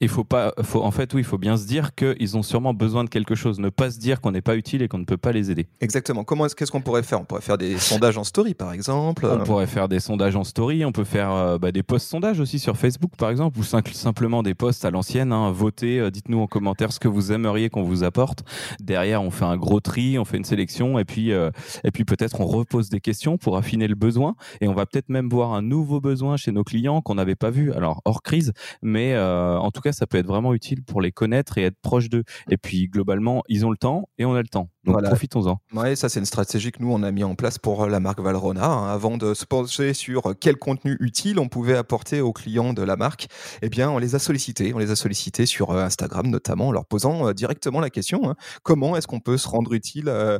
Il 0.00 0.08
faut 0.08 0.24
pas, 0.24 0.52
faut, 0.62 0.82
en 0.82 0.90
fait, 0.90 1.14
oui, 1.14 1.20
il 1.22 1.24
faut 1.24 1.38
bien 1.38 1.56
se 1.56 1.66
dire 1.66 1.94
qu'ils 1.94 2.36
ont 2.36 2.42
sûrement 2.42 2.74
besoin 2.74 3.04
de 3.04 3.08
quelque 3.08 3.34
chose. 3.34 3.58
Ne 3.58 3.68
pas 3.68 3.90
se 3.90 3.98
dire 3.98 4.20
qu'on 4.20 4.32
n'est 4.32 4.42
pas 4.42 4.56
utile 4.56 4.82
et 4.82 4.88
qu'on 4.88 4.98
ne 4.98 5.04
peut 5.04 5.16
pas 5.16 5.32
les 5.32 5.50
aider. 5.50 5.66
Exactement. 5.80 6.24
Comment 6.24 6.46
qu'est-ce 6.46 6.70
qu'on 6.70 6.80
pourrait 6.80 7.02
faire? 7.02 7.20
On 7.20 7.24
pourrait 7.24 7.40
faire 7.40 7.58
des 7.58 7.78
sondages 7.78 8.18
en 8.18 8.24
story, 8.24 8.54
par 8.54 8.72
exemple. 8.72 9.26
On 9.26 9.44
pourrait 9.44 9.66
faire 9.66 9.88
des 9.88 10.00
sondages 10.00 10.36
en 10.36 10.44
story. 10.44 10.84
On 10.84 10.92
peut 10.92 11.04
faire 11.04 11.32
euh, 11.32 11.58
bah, 11.58 11.72
des 11.72 11.82
posts 11.82 12.08
sondages 12.08 12.40
aussi 12.40 12.58
sur 12.58 12.76
Facebook, 12.76 13.12
par 13.16 13.30
exemple, 13.30 13.58
ou 13.58 13.62
simplement 13.62 14.42
des 14.42 14.54
posts 14.54 14.84
à 14.84 14.90
l'ancienne. 14.90 15.32
Hein. 15.32 15.50
Votez, 15.50 16.00
euh, 16.00 16.10
dites-nous 16.10 16.40
en 16.40 16.46
commentaire 16.46 16.92
ce 16.92 17.00
que 17.00 17.08
vous 17.08 17.32
aimeriez 17.32 17.70
qu'on 17.70 17.82
vous 17.82 18.04
apporte. 18.04 18.44
Derrière, 18.80 19.22
on 19.22 19.30
fait 19.30 19.44
un 19.44 19.56
gros 19.56 19.80
tri, 19.80 20.18
on 20.18 20.24
fait 20.24 20.36
une 20.36 20.44
sélection, 20.44 20.98
et 20.98 21.04
puis, 21.04 21.32
euh, 21.32 21.50
et 21.84 21.90
puis 21.90 22.04
peut-être 22.04 22.40
on 22.40 22.46
repose 22.46 22.88
des 22.88 23.00
questions 23.00 23.38
pour 23.38 23.56
affiner 23.56 23.88
le 23.88 23.94
besoin. 23.94 24.36
Et 24.60 24.68
on 24.68 24.74
va 24.74 24.86
peut-être 24.86 25.08
même 25.08 25.28
voir 25.28 25.52
un 25.52 25.62
nouveau 25.62 26.00
besoin 26.00 26.36
chez 26.36 26.52
nos 26.52 26.64
clients 26.64 27.00
qu'on 27.00 27.14
n'avait 27.14 27.34
pas 27.34 27.50
vu. 27.50 27.72
Alors 27.72 28.02
hors 28.04 28.22
crise, 28.22 28.52
mais 28.82 29.16
en 29.16 29.70
tout 29.70 29.80
cas, 29.80 29.85
ça 29.92 30.06
peut 30.06 30.18
être 30.18 30.26
vraiment 30.26 30.54
utile 30.54 30.82
pour 30.82 31.00
les 31.00 31.12
connaître 31.12 31.58
et 31.58 31.64
être 31.64 31.78
proche 31.80 32.08
d'eux. 32.08 32.24
Et 32.50 32.56
puis 32.56 32.88
globalement, 32.88 33.42
ils 33.48 33.66
ont 33.66 33.70
le 33.70 33.76
temps 33.76 34.08
et 34.18 34.24
on 34.24 34.34
a 34.34 34.42
le 34.42 34.48
temps. 34.48 34.68
Donc 34.84 35.02
profitons-en. 35.02 35.58
Ouais, 35.74 35.96
ça 35.96 36.08
c'est 36.08 36.20
une 36.20 36.26
stratégie 36.26 36.70
que 36.70 36.80
nous 36.80 36.92
on 36.92 37.02
a 37.02 37.10
mis 37.10 37.24
en 37.24 37.34
place 37.34 37.58
pour 37.58 37.86
la 37.86 37.98
marque 38.00 38.20
Valrona. 38.20 38.66
Hein. 38.66 38.88
Avant 38.88 39.16
de 39.16 39.34
se 39.34 39.44
pencher 39.44 39.94
sur 39.94 40.34
quel 40.40 40.56
contenu 40.56 40.96
utile 41.00 41.38
on 41.40 41.48
pouvait 41.48 41.76
apporter 41.76 42.20
aux 42.20 42.32
clients 42.32 42.72
de 42.72 42.82
la 42.82 42.96
marque, 42.96 43.26
eh 43.62 43.68
bien 43.68 43.90
on 43.90 43.98
les 43.98 44.14
a 44.14 44.18
sollicités. 44.18 44.72
On 44.74 44.78
les 44.78 44.90
a 44.90 44.96
sollicités 44.96 45.46
sur 45.46 45.70
euh, 45.70 45.84
Instagram 45.84 46.28
notamment 46.28 46.68
en 46.68 46.72
leur 46.72 46.86
posant 46.86 47.28
euh, 47.28 47.32
directement 47.32 47.80
la 47.80 47.90
question 47.90 48.30
hein, 48.30 48.36
comment 48.62 48.96
est-ce 48.96 49.06
qu'on 49.06 49.20
peut 49.20 49.38
se 49.38 49.48
rendre 49.48 49.72
utile 49.72 50.08
euh, 50.08 50.38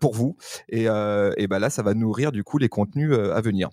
pour 0.00 0.14
vous? 0.14 0.36
Et, 0.68 0.84
et 0.84 1.46
ben 1.46 1.58
là, 1.58 1.70
ça 1.70 1.82
va 1.82 1.94
nourrir 1.94 2.32
du 2.32 2.44
coup 2.44 2.58
les 2.58 2.68
contenus 2.68 3.12
à 3.12 3.40
venir 3.40 3.70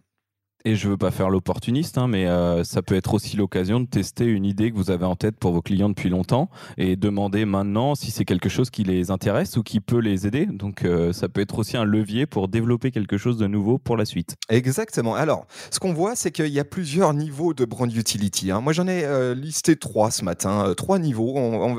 et 0.65 0.75
je 0.75 0.89
veux 0.89 0.97
pas 0.97 1.11
faire 1.11 1.29
l'opportuniste, 1.29 1.99
hein, 1.99 2.07
mais 2.07 2.25
euh, 2.25 2.63
ça 2.63 2.81
peut 2.81 2.95
être 2.95 3.13
aussi 3.13 3.37
l'occasion 3.37 3.79
de 3.79 3.85
tester 3.85 4.25
une 4.25 4.45
idée 4.45 4.71
que 4.71 4.75
vous 4.75 4.89
avez 4.89 5.05
en 5.05 5.15
tête 5.15 5.37
pour 5.37 5.53
vos 5.53 5.61
clients 5.61 5.89
depuis 5.89 6.09
longtemps 6.09 6.49
et 6.77 6.95
demander 6.95 7.45
maintenant 7.45 7.93
si 7.93 8.09
c'est 8.09 8.25
quelque 8.25 8.49
chose 8.49 8.71
qui 8.71 8.83
les 8.83 9.11
intéresse 9.11 9.57
ou 9.57 9.63
qui 9.63 9.79
peut 9.79 9.99
les 9.99 10.25
aider. 10.25 10.47
Donc 10.47 10.83
euh, 10.83 11.13
ça 11.13 11.29
peut 11.29 11.41
être 11.41 11.59
aussi 11.59 11.77
un 11.77 11.83
levier 11.83 12.25
pour 12.25 12.47
développer 12.47 12.89
quelque 12.89 13.17
chose 13.17 13.37
de 13.37 13.45
nouveau 13.45 13.77
pour 13.77 13.95
la 13.95 14.05
suite. 14.05 14.37
Exactement. 14.49 15.13
Alors, 15.13 15.45
ce 15.69 15.79
qu'on 15.79 15.93
voit, 15.93 16.15
c'est 16.15 16.31
qu'il 16.31 16.47
y 16.47 16.59
a 16.59 16.65
plusieurs 16.65 17.13
niveaux 17.13 17.53
de 17.53 17.63
brand 17.63 17.93
utility. 17.95 18.49
Hein. 18.49 18.61
Moi, 18.61 18.73
j'en 18.73 18.87
ai 18.87 19.05
euh, 19.05 19.35
listé 19.35 19.75
trois 19.75 20.09
ce 20.09 20.25
matin, 20.25 20.73
trois 20.75 20.97
niveaux. 20.97 21.35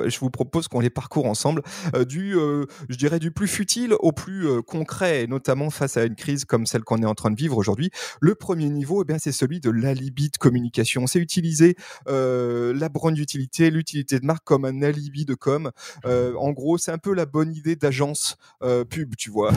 je 0.07 0.19
vous 0.21 0.31
propose 0.31 0.69
qu'on 0.69 0.81
les 0.81 0.91
parcourt 0.91 1.27
ensemble, 1.27 1.63
du, 2.09 2.35
je 2.89 2.97
dirais, 2.97 3.19
du 3.19 3.33
plus 3.33 3.49
futile 3.49 3.95
au 3.99 4.13
plus 4.13 4.63
concret, 4.63 5.25
et 5.25 5.27
notamment 5.27 5.71
face 5.71 5.97
à 5.97 6.05
une 6.05 6.15
crise 6.15 6.45
comme 6.45 6.67
celle 6.67 6.85
qu'on 6.85 7.03
est 7.03 7.07
en 7.07 7.15
train 7.15 7.31
de 7.31 7.37
vivre 7.37 7.57
aujourd'hui. 7.57 7.91
Le 8.21 8.35
premier 8.35 8.69
niveau, 8.77 9.05
eh 9.09 9.19
c'est 9.19 9.33
celui 9.33 9.61
de 9.61 9.71
l'alibi 9.71 10.31
de 10.31 10.37
communication. 10.37 11.07
C'est 11.07 11.19
utiliser 11.19 11.77
euh, 12.09 12.75
la 12.75 12.89
brand 12.89 13.17
utilité, 13.17 13.71
l'utilité 13.71 14.21
de 14.21 14.27
marque 14.27 14.45
comme 14.45 14.65
un 14.65 14.83
alibi 14.83 15.25
de 15.25 15.35
com. 15.35 15.71
Euh, 16.05 16.35
en 16.35 16.53
gros, 16.53 16.79
c'est 16.79 16.93
un 16.93 16.99
peu 16.99 17.15
la 17.15 17.27
bonne 17.27 17.55
idée 17.55 17.77
d'agence 17.77 18.37
euh, 18.63 18.85
pub, 18.85 19.17
tu 19.17 19.31
vois. 19.31 19.53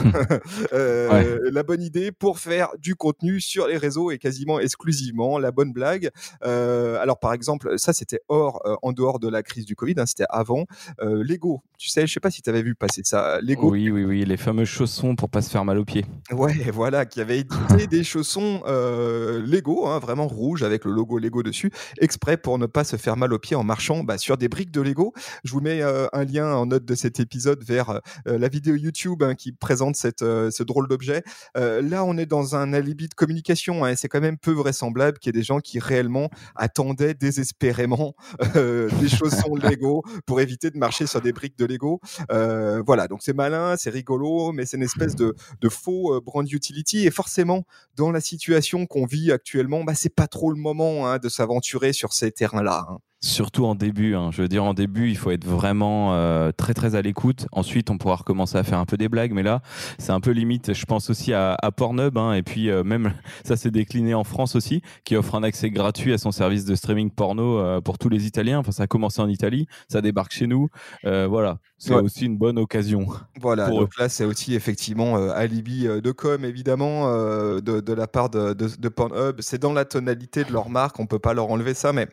La 0.72 1.62
bonne 1.62 1.82
idée 1.82 2.12
pour 2.12 2.38
faire 2.38 2.70
du 2.78 2.94
contenu 2.94 3.40
sur 3.40 3.66
les 3.66 3.76
réseaux 3.76 4.10
et 4.10 4.18
quasiment 4.18 4.60
exclusivement 4.60 5.38
la 5.38 5.50
bonne 5.50 5.72
blague. 5.72 6.10
alors, 6.42 7.18
par 7.18 7.32
exemple, 7.32 7.78
ça, 7.78 7.92
c'était 7.92 8.20
hors, 8.28 8.62
en 8.82 8.92
dehors 8.92 9.18
de 9.18 9.28
la 9.28 9.42
crise 9.42 9.66
du 9.66 9.76
Covid, 9.76 9.94
hein, 9.98 10.06
c'était 10.06 10.26
avant. 10.28 10.66
Lego, 11.00 11.62
tu 11.76 11.88
sais, 11.88 12.06
je 12.06 12.12
sais 12.12 12.20
pas 12.20 12.30
si 12.30 12.42
tu 12.42 12.50
avais 12.50 12.62
vu 12.62 12.74
passer 12.74 13.02
ça. 13.04 13.40
Lego. 13.42 13.70
Oui, 13.70 13.90
oui, 13.90 14.04
oui, 14.04 14.24
les 14.24 14.36
fameux 14.36 14.64
chaussons 14.64 15.16
pour 15.16 15.28
pas 15.28 15.42
se 15.42 15.50
faire 15.50 15.64
mal 15.64 15.78
aux 15.78 15.84
pieds. 15.84 16.06
Ouais, 16.30 16.70
voilà, 16.72 17.04
qui 17.06 17.20
avait 17.20 17.38
édité 17.38 17.86
des 17.90 18.04
chaussons 18.04 18.62
euh, 18.66 19.09
Lego, 19.40 19.86
hein, 19.86 19.98
vraiment 19.98 20.26
rouge 20.26 20.62
avec 20.62 20.84
le 20.84 20.92
logo 20.92 21.18
Lego 21.18 21.42
dessus, 21.42 21.70
exprès 22.00 22.36
pour 22.36 22.58
ne 22.58 22.66
pas 22.66 22.84
se 22.84 22.96
faire 22.96 23.16
mal 23.16 23.32
aux 23.32 23.38
pieds 23.38 23.56
en 23.56 23.64
marchant 23.64 24.04
bah, 24.04 24.18
sur 24.18 24.36
des 24.36 24.48
briques 24.48 24.70
de 24.70 24.80
Lego. 24.80 25.12
Je 25.44 25.52
vous 25.52 25.60
mets 25.60 25.82
euh, 25.82 26.06
un 26.12 26.24
lien 26.24 26.54
en 26.54 26.66
note 26.66 26.84
de 26.84 26.94
cet 26.94 27.20
épisode 27.20 27.62
vers 27.64 27.90
euh, 27.90 28.38
la 28.38 28.48
vidéo 28.48 28.74
YouTube 28.74 29.22
hein, 29.22 29.34
qui 29.34 29.52
présente 29.52 29.96
cette, 29.96 30.20
ce 30.20 30.62
drôle 30.62 30.88
d'objet. 30.88 31.22
là, 31.54 32.04
on 32.04 32.16
est 32.16 32.26
dans 32.26 32.56
un 32.56 32.72
alibi 32.72 33.08
de 33.08 33.14
communication 33.14 33.84
hein, 33.84 33.90
et 33.90 33.96
c'est 33.96 34.08
quand 34.08 34.20
même 34.20 34.38
peu 34.38 34.52
vraisemblable 34.52 35.18
qu'il 35.18 35.34
y 35.34 35.36
ait 35.36 35.40
des 35.40 35.44
gens 35.44 35.60
qui 35.60 35.78
réellement 35.78 36.30
attendaient 36.54 37.14
désespérément 37.14 38.14
des 38.54 39.08
chaussons 39.08 39.54
Lego 39.62 40.02
pour 40.26 40.40
éviter 40.40 40.70
de 40.70 40.78
marcher 40.78 41.06
sur 41.06 41.20
des 41.20 41.32
briques 41.32 41.58
de 41.58 41.66
Lego. 41.66 42.00
voilà, 42.28 43.08
donc 43.08 43.20
c'est 43.22 43.34
malin, 43.34 43.76
c'est 43.76 43.90
rigolo, 43.90 44.52
mais 44.52 44.66
c'est 44.66 44.76
une 44.76 44.82
espèce 44.82 45.16
de, 45.16 45.34
de 45.60 45.68
faux 45.68 46.20
brand 46.20 46.50
utility 46.50 47.06
et 47.06 47.10
forcément 47.10 47.64
dans 47.96 48.10
la 48.10 48.20
situation 48.20 48.86
qu'on 48.86 48.99
vit 49.06 49.32
actuellement, 49.32 49.84
bah, 49.84 49.94
c'est 49.94 50.14
pas 50.14 50.26
trop 50.26 50.50
le 50.50 50.60
moment 50.60 51.06
hein, 51.06 51.18
de 51.18 51.28
s'aventurer 51.28 51.92
sur 51.92 52.12
ces 52.12 52.32
terrains-là. 52.32 52.86
Hein. 52.88 52.98
Surtout 53.22 53.66
en 53.66 53.74
début. 53.74 54.14
Hein. 54.14 54.30
Je 54.32 54.40
veux 54.40 54.48
dire, 54.48 54.64
en 54.64 54.72
début, 54.72 55.10
il 55.10 55.16
faut 55.16 55.30
être 55.30 55.44
vraiment 55.44 56.14
euh, 56.14 56.52
très 56.52 56.72
très 56.72 56.94
à 56.94 57.02
l'écoute. 57.02 57.46
Ensuite, 57.52 57.90
on 57.90 57.98
pourra 57.98 58.16
recommencer 58.16 58.56
à 58.56 58.64
faire 58.64 58.78
un 58.78 58.86
peu 58.86 58.96
des 58.96 59.10
blagues, 59.10 59.32
mais 59.32 59.42
là, 59.42 59.60
c'est 59.98 60.12
un 60.12 60.20
peu 60.20 60.30
limite. 60.30 60.72
Je 60.72 60.86
pense 60.86 61.10
aussi 61.10 61.34
à, 61.34 61.54
à 61.60 61.70
Pornhub, 61.70 62.16
hein, 62.16 62.32
et 62.32 62.42
puis 62.42 62.70
euh, 62.70 62.82
même 62.82 63.12
ça 63.44 63.58
s'est 63.58 63.70
décliné 63.70 64.14
en 64.14 64.24
France 64.24 64.56
aussi, 64.56 64.80
qui 65.04 65.16
offre 65.16 65.34
un 65.34 65.42
accès 65.42 65.70
gratuit 65.70 66.14
à 66.14 66.18
son 66.18 66.32
service 66.32 66.64
de 66.64 66.74
streaming 66.74 67.10
porno 67.10 67.58
euh, 67.58 67.82
pour 67.82 67.98
tous 67.98 68.08
les 68.08 68.24
Italiens. 68.24 68.60
Enfin, 68.60 68.72
ça 68.72 68.84
a 68.84 68.86
commencé 68.86 69.20
en 69.20 69.28
Italie, 69.28 69.66
ça 69.88 70.00
débarque 70.00 70.32
chez 70.32 70.46
nous. 70.46 70.70
voilà, 71.04 71.58
c'est 71.76 71.92
aussi 71.92 72.24
une 72.24 72.38
bonne 72.38 72.58
occasion. 72.58 73.06
Voilà. 73.38 73.68
donc 73.68 73.98
là, 73.98 74.08
c'est 74.08 74.24
aussi 74.24 74.54
effectivement 74.54 75.16
alibi 75.30 75.84
de 75.84 76.10
com, 76.12 76.42
évidemment, 76.44 77.06
de, 77.10 77.60
de, 77.60 77.92
la 77.92 78.06
part 78.06 78.30
de, 78.30 78.54
de, 78.54 78.68
de 78.78 78.88
Pornhub. 78.88 79.36
C'est 79.40 79.58
dans 79.60 79.74
la 79.74 79.84
tonalité 79.84 80.44
de 80.44 80.52
leur 80.52 80.70
marque. 80.70 80.98
On 81.00 81.06
peut 81.06 81.18
pas 81.18 81.34
leur 81.34 81.50
enlever 81.50 81.74
ça, 81.74 81.92
mais 81.92 82.08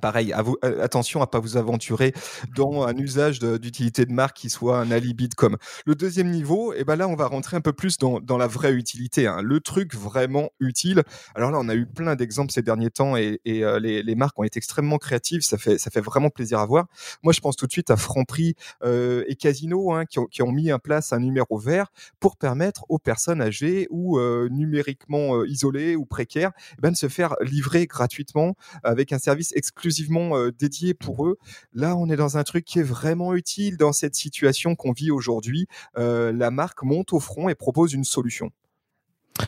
Pareil, 0.00 0.32
euh, 0.32 0.82
attention 0.82 1.20
à 1.20 1.26
pas 1.26 1.40
vous 1.40 1.56
aventurer 1.56 2.12
dans 2.54 2.84
un 2.84 2.96
usage 2.96 3.40
d'utilité 3.40 4.06
de, 4.06 4.12
marque 4.12 4.36
qui 4.36 4.48
soit 4.48 4.78
un 4.78 4.90
alibi 4.90 5.28
de 5.28 5.34
com. 5.34 5.56
Le 5.84 5.94
deuxième 5.96 6.30
niveau, 6.30 6.72
et 6.72 6.78
eh 6.80 6.84
ben 6.84 6.94
là, 6.94 7.08
on 7.08 7.16
va 7.16 7.26
rentrer 7.26 7.56
un 7.56 7.60
peu 7.60 7.72
plus 7.72 7.98
dans, 7.98 8.20
la 8.38 8.46
vraie 8.46 8.72
utilité, 8.72 9.26
hein. 9.26 9.42
le 9.42 9.60
truc 9.60 9.94
vraiment 9.94 10.50
utile. 10.60 11.02
Alors 11.34 11.50
là, 11.50 11.58
on 11.60 11.68
a 11.68 11.74
eu 11.74 11.86
plein 11.86 12.14
d'exemples 12.14 12.52
ces 12.52 12.62
derniers 12.62 12.90
temps 12.90 13.16
et, 13.16 13.40
euh, 13.46 13.80
les, 13.80 14.14
marques 14.14 14.38
ont 14.38 14.44
été 14.44 14.58
extrêmement 14.58 14.98
créatives. 14.98 15.42
Ça 15.42 15.58
fait, 15.58 15.76
ça 15.78 15.90
fait 15.90 16.00
vraiment 16.00 16.30
plaisir 16.30 16.60
à 16.60 16.66
voir. 16.66 16.86
Moi, 17.22 17.32
je 17.32 17.40
pense 17.40 17.56
tout 17.56 17.66
de 17.66 17.72
suite 17.72 17.90
à 17.90 17.96
Franprix 17.96 18.54
euh, 18.84 19.24
et 19.26 19.34
Casino 19.34 19.92
hein, 19.92 20.04
qui, 20.06 20.42
ont, 20.42 20.52
mis 20.52 20.72
en 20.72 20.78
place 20.78 21.12
un 21.12 21.18
numéro 21.18 21.58
vert 21.58 21.90
pour 22.20 22.36
permettre 22.36 22.84
aux 22.88 22.98
personnes 22.98 23.42
âgées 23.42 23.88
ou 23.90 24.18
euh, 24.18 24.48
numériquement 24.50 25.44
isolées 25.44 25.96
ou 25.96 26.06
précaires 26.06 26.52
eh 26.78 26.80
ben, 26.80 26.92
de 26.92 26.96
se 26.96 27.08
faire 27.08 27.34
livrer 27.40 27.86
gratuitement 27.86 28.54
avec 28.84 29.12
un 29.12 29.18
service 29.18 29.52
exclusif 29.56 29.69
exclusivement 29.70 30.36
euh, 30.36 30.50
dédié 30.50 30.94
pour 30.94 31.26
eux. 31.26 31.38
Là, 31.72 31.96
on 31.96 32.10
est 32.10 32.16
dans 32.16 32.36
un 32.36 32.42
truc 32.42 32.64
qui 32.64 32.80
est 32.80 32.84
vraiment 32.84 33.34
utile 33.34 33.76
dans 33.76 33.92
cette 33.92 34.16
situation 34.16 34.74
qu'on 34.74 34.92
vit 34.92 35.10
aujourd'hui. 35.10 35.66
Euh, 35.96 36.32
la 36.32 36.50
marque 36.50 36.82
monte 36.82 37.12
au 37.12 37.20
front 37.20 37.48
et 37.48 37.54
propose 37.54 37.92
une 37.92 38.04
solution. 38.04 38.50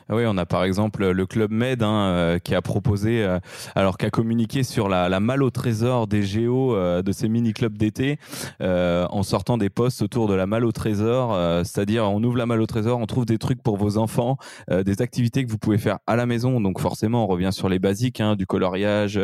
Ah 0.09 0.17
oui, 0.17 0.25
on 0.27 0.37
a 0.37 0.47
par 0.47 0.65
exemple 0.65 1.11
le 1.11 1.27
Club 1.27 1.51
Med 1.51 1.83
hein, 1.83 2.07
euh, 2.07 2.39
qui 2.39 2.55
a 2.55 2.63
proposé, 2.63 3.25
euh, 3.25 3.39
alors 3.75 3.99
qui 3.99 4.07
a 4.07 4.11
communiqué 4.11 4.63
sur 4.63 4.89
la, 4.89 5.09
la 5.09 5.21
malle 5.21 5.43
au 5.43 5.51
trésor 5.51 6.07
des 6.07 6.23
géos 6.23 6.75
euh, 6.75 7.03
de 7.03 7.13
ces 7.13 7.29
mini-clubs 7.29 7.77
d'été 7.77 8.19
en 8.61 9.23
sortant 9.23 9.59
des 9.59 9.71
posts 9.71 10.03
autour 10.03 10.29
de 10.29 10.35
la 10.35 10.47
malle 10.47 10.65
au 10.65 10.73
trésor. 10.73 11.37
C'est-à-dire, 11.65 12.05
on 12.05 12.23
ouvre 12.23 12.37
la 12.37 12.47
malle 12.47 12.61
au 12.61 12.67
trésor, 12.67 12.99
on 12.99 13.07
trouve 13.07 13.25
des 13.25 13.39
trucs 13.39 13.63
pour 13.63 13.77
vos 13.77 13.99
enfants, 13.99 14.37
des 14.71 15.03
activités 15.03 15.45
que 15.45 15.51
vous 15.51 15.59
pouvez 15.59 15.79
faire 15.79 15.99
à 16.07 16.17
la 16.17 16.27
maison. 16.27 16.61
Donc 16.61 16.81
forcément, 16.81 17.25
on 17.25 17.27
revient 17.27 17.51
sur 17.53 17.69
les 17.69 17.79
basiques, 17.79 18.21
hein, 18.21 18.37
du 18.37 18.47
coloriage, 18.47 19.21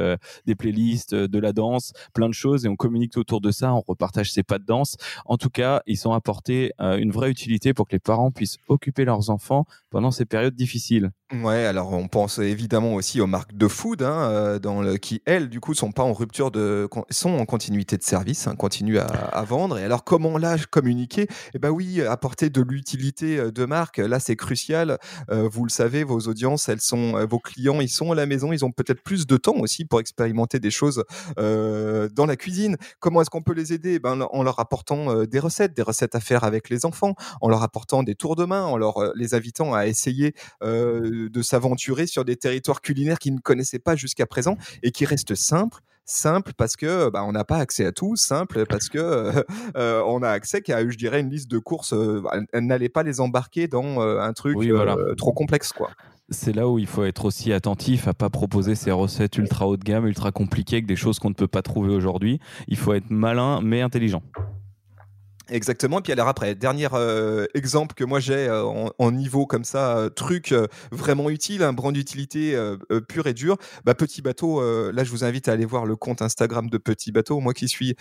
des 0.47 0.55
playlists, 0.55 1.15
de 1.15 1.39
la 1.39 1.53
danse, 1.53 1.93
plein 2.15 2.29
de 2.29 2.35
choses 2.35 2.65
et 2.65 2.69
on 2.69 2.77
communique 2.77 3.17
autour 3.17 3.41
de 3.41 3.51
ça, 3.51 3.73
on 3.75 3.83
repartage 3.87 4.33
ses 4.33 4.43
pas 4.43 4.59
de 4.59 4.65
danse. 4.65 4.97
En 5.27 5.37
tout 5.37 5.51
cas, 5.51 5.83
ils 5.87 5.97
sont 5.97 6.13
apportés 6.13 6.73
une 6.81 7.11
vraie 7.11 7.31
utilité 7.31 7.75
pour 7.75 7.87
que 7.87 7.93
les 7.93 8.01
parents 8.01 8.31
puissent 8.31 8.59
occuper 8.69 9.05
leurs 9.05 9.31
enfants 9.31 9.65
pendant 9.91 10.11
ces 10.11 10.25
périodes 10.25 10.55
difficile. 10.59 11.12
Ouais, 11.30 11.66
alors 11.66 11.92
on 11.92 12.08
pense 12.08 12.38
évidemment 12.38 12.94
aussi 12.94 13.20
aux 13.20 13.26
marques 13.26 13.54
de 13.54 13.68
food, 13.68 14.02
hein, 14.02 14.30
euh, 14.30 14.58
dans 14.58 14.80
le, 14.80 14.97
qui 14.97 15.20
elles, 15.26 15.50
du 15.50 15.61
coup, 15.61 15.75
sont 15.75 15.92
pas 15.92 16.02
en 16.02 16.14
rupture 16.14 16.50
de, 16.50 16.88
sont 17.11 17.32
en 17.32 17.44
continuité 17.44 17.99
de 17.99 18.02
service, 18.02 18.47
hein, 18.47 18.56
continuent 18.56 18.97
à, 18.97 19.42
vendre. 19.42 19.78
Et 19.78 19.85
alors, 19.85 20.04
comment 20.04 20.38
là 20.38 20.56
communiquer 20.70 21.28
Eh 21.52 21.58
ben 21.58 21.68
oui, 21.68 22.00
apporter 22.00 22.49
de 22.49 22.62
l'utilité 22.62 23.38
euh, 23.38 23.50
de 23.50 23.66
marque, 23.66 23.99
là, 23.99 24.20
c'est 24.20 24.37
crucial. 24.37 24.97
Euh, 25.30 25.47
vous 25.52 25.64
le 25.64 25.70
savez, 25.70 26.02
vos 26.02 26.18
audiences, 26.20 26.70
elles 26.70 26.80
sont, 26.80 27.23
vos 27.26 27.40
clients, 27.40 27.82
ils 27.82 27.90
sont 27.90 28.11
à 28.11 28.14
la 28.14 28.25
maison, 28.25 28.50
ils 28.54 28.64
ont 28.64 28.73
peut-être 28.73 29.02
plus 29.02 29.26
de 29.26 29.37
temps 29.37 29.56
aussi 29.56 29.85
pour 29.85 30.00
expérimenter 30.00 30.61
des 30.61 30.70
choses 30.70 31.04
dans 31.37 32.26
la 32.26 32.37
cuisine. 32.37 32.76
Comment 33.00 33.20
est-ce 33.20 33.30
qu'on 33.30 33.42
peut 33.42 33.52
les 33.52 33.75
aider? 33.75 33.99
Ben 33.99 34.18
en 34.18 34.42
leur 34.42 34.58
apportant 34.61 35.25
des 35.25 35.38
recettes, 35.38 35.76
des 35.76 35.82
recettes 35.82 36.14
à 36.14 36.20
faire 36.20 36.44
avec 36.44 36.70
les 36.70 36.87
enfants, 36.87 37.14
en 37.42 37.50
leur 37.50 37.62
apportant 37.62 38.02
des 38.02 38.14
tours 38.14 38.35
de 38.35 38.47
main, 38.47 38.64
en 38.64 38.78
leur 38.78 39.12
les 39.14 39.35
invitant 39.35 39.75
à 39.75 39.87
essayer 39.87 40.35
de, 41.27 41.43
s'aventurer 41.43 42.07
sur 42.07 42.25
des 42.25 42.37
territoires 42.37 42.81
culinaires 42.81 43.19
qu'ils 43.19 43.35
ne 43.35 43.41
connaissaient 43.41 43.79
pas 43.79 43.97
jusqu'à 43.97 44.27
présent 44.27 44.57
et 44.83 44.91
qui 44.91 45.05
restent 45.05 45.35
simples 45.35 45.81
simple 46.11 46.53
parce 46.57 46.75
que 46.77 47.11
bah, 47.11 47.23
on 47.25 47.33
n'a 47.33 47.45
pas 47.45 47.59
accès 47.59 47.85
à 47.85 47.93
tout, 47.93 48.17
simple 48.17 48.65
parce 48.67 48.89
que 48.89 48.99
euh, 49.77 50.03
on 50.07 50.23
a 50.23 50.31
accès 50.31 50.63
qu'à, 50.63 50.89
je 50.89 50.97
dirais, 50.97 51.21
une 51.21 51.31
liste 51.31 51.51
de 51.51 51.59
courses. 51.59 51.93
Euh, 51.93 52.23
n'allez 52.55 52.89
pas 52.89 53.03
les 53.03 53.21
embarquer 53.21 53.69
dans 53.69 54.01
euh, 54.01 54.21
un 54.21 54.33
truc 54.33 54.57
trop 55.17 55.33
complexe, 55.33 55.73
quoi. 55.73 55.91
C'est 56.31 56.55
là 56.55 56.69
où 56.69 56.79
il 56.79 56.87
faut 56.87 57.05
être 57.05 57.25
aussi 57.25 57.55
attentif 57.55 58.07
à 58.07 58.13
pas 58.13 58.29
proposer 58.29 58.75
ces 58.75 58.91
recettes 58.91 59.39
ultra 59.39 59.67
haut 59.67 59.79
de 59.79 59.85
gamme, 59.85 60.07
ultra 60.07 60.31
compliquées, 60.31 60.77
avec 60.77 60.87
des 60.87 60.97
choses 60.97 61.19
qu'on 61.19 61.31
ne 61.31 61.35
peut 61.35 61.49
pas 61.49 61.63
trouver 61.63 61.95
aujourd'hui. 61.95 62.39
Il 62.67 62.77
faut 62.77 62.93
être 62.93 63.09
malin 63.09 63.61
mais 63.63 63.81
intelligent. 63.81 64.23
Exactement. 65.50 66.00
Et 66.00 66.02
puis 66.02 66.12
alors 66.12 66.28
après, 66.28 66.55
dernier 66.55 66.88
euh, 66.93 67.47
exemple 67.55 67.95
que 67.95 68.05
moi 68.05 68.21
j'ai 68.21 68.49
euh, 68.49 68.64
en, 68.99 69.12
niveau 69.12 69.47
comme 69.47 69.64
ça, 69.64 69.97
euh, 69.97 70.09
truc 70.11 70.55
vraiment 70.93 71.31
utile, 71.31 71.62
un 71.62 71.73
brand 71.73 71.93
d'utilité 71.93 72.57
pur 73.09 73.26
et 73.26 73.35
dur. 73.35 73.57
Bah, 73.85 73.95
Petit 73.95 74.23
bateau, 74.23 74.61
là 74.93 75.05
je 75.05 75.11
vous 75.11 75.25
invite 75.25 75.49
à 75.49 75.52
aller 75.52 75.64
voir 75.64 75.87
le 75.87 75.97
compte 75.97 76.23
Instagram 76.23 76.69
de 76.69 76.78
Petit 76.78 77.12
bateau. 77.12 77.40
Moi 77.40 77.55
qui 77.55 77.69
suis 77.69 77.97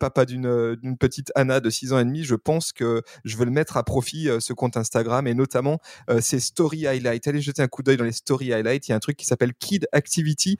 papa 0.00 0.24
d'une 0.24 0.96
petite 0.98 1.30
Anna 1.34 1.60
de 1.60 1.70
6 1.70 1.92
ans 1.92 1.98
et 1.98 2.04
demi, 2.04 2.24
je 2.24 2.34
pense 2.34 2.72
que 2.72 3.02
je 3.24 3.36
vais 3.36 3.44
le 3.44 3.50
mettre 3.50 3.76
à 3.76 3.84
profit 3.84 4.28
ce 4.40 4.52
compte 4.52 4.76
Instagram 4.76 5.26
et 5.26 5.34
notamment 5.34 5.78
ses 6.20 6.40
story 6.40 6.86
highlights. 6.86 7.26
Allez 7.28 7.40
jeter 7.40 7.62
un 7.62 7.68
coup 7.68 7.82
d'œil 7.82 7.96
dans 7.96 8.04
les 8.04 8.12
story 8.12 8.52
highlights. 8.52 8.88
Il 8.88 8.90
y 8.90 8.92
a 8.92 8.96
un 8.96 9.00
truc 9.00 9.16
qui 9.16 9.26
s'appelle 9.26 9.54
Kid 9.54 9.86
Activity 9.92 10.58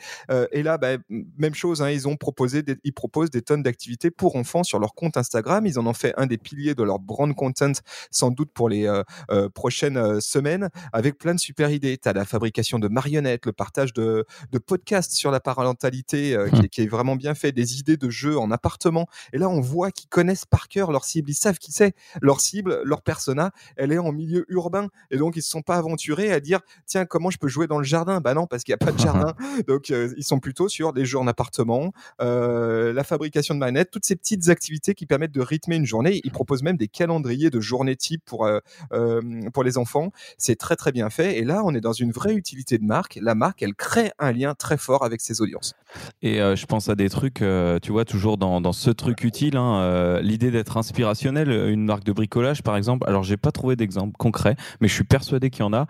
et 0.53 0.63
là, 0.63 0.79
bah, 0.79 0.97
même 1.39 1.55
chose. 1.55 1.83
Hein, 1.83 1.91
ils 1.91 2.07
ont 2.09 2.17
proposé, 2.17 2.63
des, 2.63 2.77
ils 2.85 2.95
proposent 2.95 3.31
des 3.31 3.43
tonnes 3.43 3.63
d'activités 3.63 4.11
pour 4.11 4.37
enfants 4.37 4.63
sur 4.63 4.79
leur 4.79 4.95
compte 4.95 5.17
Instagram. 5.17 5.67
Ils 5.67 5.79
en 5.79 5.87
ont 5.87 5.95
fait 5.95 6.04
un 6.17 6.27
des 6.27 6.39
piliers 6.39 6.75
de 6.75 6.83
leur 6.83 6.99
brand 6.99 7.35
content, 7.35 7.73
sans 8.11 8.31
doute 8.31 8.51
pour 8.53 8.69
les 8.69 8.87
euh, 8.87 9.03
euh, 9.31 9.49
prochaines 9.49 9.97
euh, 9.97 10.21
semaines, 10.21 10.69
avec 10.93 11.19
plein 11.19 11.35
de 11.35 11.41
super 11.41 11.71
idées. 11.71 11.99
Tu 11.99 12.09
as 12.09 12.13
la 12.13 12.25
fabrication 12.25 12.79
de 12.79 12.89
marionnettes, 12.89 13.47
le 13.47 13.53
partage 13.53 13.93
de, 13.93 14.27
de 14.51 14.59
podcasts 14.59 15.13
sur 15.13 15.31
la 15.31 15.41
parentalité 15.41 16.37
mmh. 16.37 16.69
qui, 16.69 16.83
est, 16.83 16.87
vraiment 16.87 17.17
bien 17.17 17.35
fait, 17.35 17.53
des 17.53 17.79
idées 17.79 17.97
de 17.97 18.11
jeux 18.11 18.39
en 18.39 18.51
appartement. 18.51 19.07
Et 19.33 19.39
là, 19.39 19.49
on 19.49 19.61
voit 19.61 19.91
qu'ils 19.91 20.09
connaissent 20.09 20.45
par 20.45 20.69
cœur 20.69 20.93
leur 20.93 21.05
cible, 21.05 21.31
ils 21.31 21.35
savent 21.35 21.59
qui 21.59 21.73
c'est. 21.73 21.95
Leur 22.21 22.41
cible, 22.41 22.81
leur 22.85 23.03
persona, 23.03 23.53
elle 23.77 23.93
est 23.93 23.99
en 23.99 24.13
milieu 24.13 24.45
urbain. 24.49 24.89
Et 25.11 25.17
donc, 25.17 25.37
ils 25.37 25.43
se 25.43 25.51
sont 25.51 25.63
pas 25.63 25.77
aventurés 25.77 26.33
à 26.33 26.41
dire, 26.41 26.61
tiens, 26.87 27.05
comment 27.05 27.31
je 27.31 27.39
peux 27.39 27.49
jouer 27.49 27.67
dans 27.67 27.79
le 27.79 27.85
jardin? 27.85 28.21
Bah 28.21 28.35
non, 28.35 28.47
parce 28.47 28.65
qu'il 28.65 28.73
n'y 28.73 28.83
a 28.83 28.85
pas 28.85 28.93
de 28.93 28.99
jardin. 28.99 29.35
donc, 29.67 29.89
ils 29.89 30.25
sont 30.25 30.41
plutôt 30.41 30.69
sur 30.69 30.93
des 30.93 31.05
jeux 31.05 31.19
en 31.19 31.27
appartement, 31.27 31.93
la 32.19 33.05
fabrication 33.05 33.55
de 33.55 33.61
marionnettes, 33.61 33.91
toutes 33.91 34.07
ces 34.07 34.17
petites 34.17 34.49
activités 34.49 34.95
qui 34.95 35.07
permettent 35.07 35.33
de 35.33 35.41
rythmer 35.41 35.77
une 35.77 35.87
journée. 35.87 35.94
Ils 36.03 36.31
proposent 36.31 36.63
même 36.63 36.77
des 36.77 36.89
calendriers 36.89 37.51
de 37.51 37.61
journées 37.61 37.97
type 37.97 38.23
pour, 38.25 38.47
euh, 38.47 38.59
euh, 38.93 39.21
pour 39.53 39.65
les 39.65 39.79
enfants. 39.79 40.11
C'est 40.39 40.57
très 40.57 40.77
très 40.77 40.93
bien 40.93 41.11
fait. 41.11 41.39
Et 41.39 41.45
là, 41.45 41.63
on 41.65 41.75
est 41.75 41.81
dans 41.81 41.93
une 41.93 42.11
vraie 42.11 42.35
utilité 42.35 42.79
de 42.79 42.85
marque. 42.85 43.19
La 43.21 43.35
marque, 43.35 43.63
elle 43.63 43.75
crée 43.75 44.13
un 44.19 44.33
lien 44.33 44.55
très 44.55 44.77
fort 44.77 45.05
avec 45.05 45.21
ses 45.21 45.41
audiences. 45.41 45.75
Et 46.23 46.41
euh, 46.41 46.57
je 46.57 46.67
pense 46.67 46.89
à 46.89 46.95
des 46.95 47.09
trucs, 47.09 47.43
tu 47.83 47.93
vois, 47.93 48.05
toujours 48.05 48.39
dans, 48.39 48.61
dans 48.61 48.73
ce 48.73 48.91
truc 48.91 49.25
utile, 49.25 49.57
hein, 49.57 50.21
l'idée 50.21 50.51
d'être 50.51 50.77
inspirationnel. 50.77 51.51
Une 51.51 51.85
marque 51.85 52.05
de 52.05 52.13
bricolage, 52.13 52.63
par 52.63 52.77
exemple. 52.77 53.09
Alors, 53.09 53.23
j'ai 53.23 53.37
pas 53.37 53.53
trouvé 53.53 53.77
d'exemple 53.77 54.17
concret, 54.19 54.57
mais 54.81 54.89
je 54.89 54.95
suis 54.95 55.05
persuadé 55.05 55.51
qu'il 55.51 55.61
y 55.61 55.69
en 55.69 55.73
a. 55.73 55.87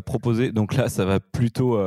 proposé, 0.00 0.52
donc 0.52 0.74
là, 0.74 0.88
ça 0.88 1.04
va 1.04 1.20
plutôt, 1.20 1.78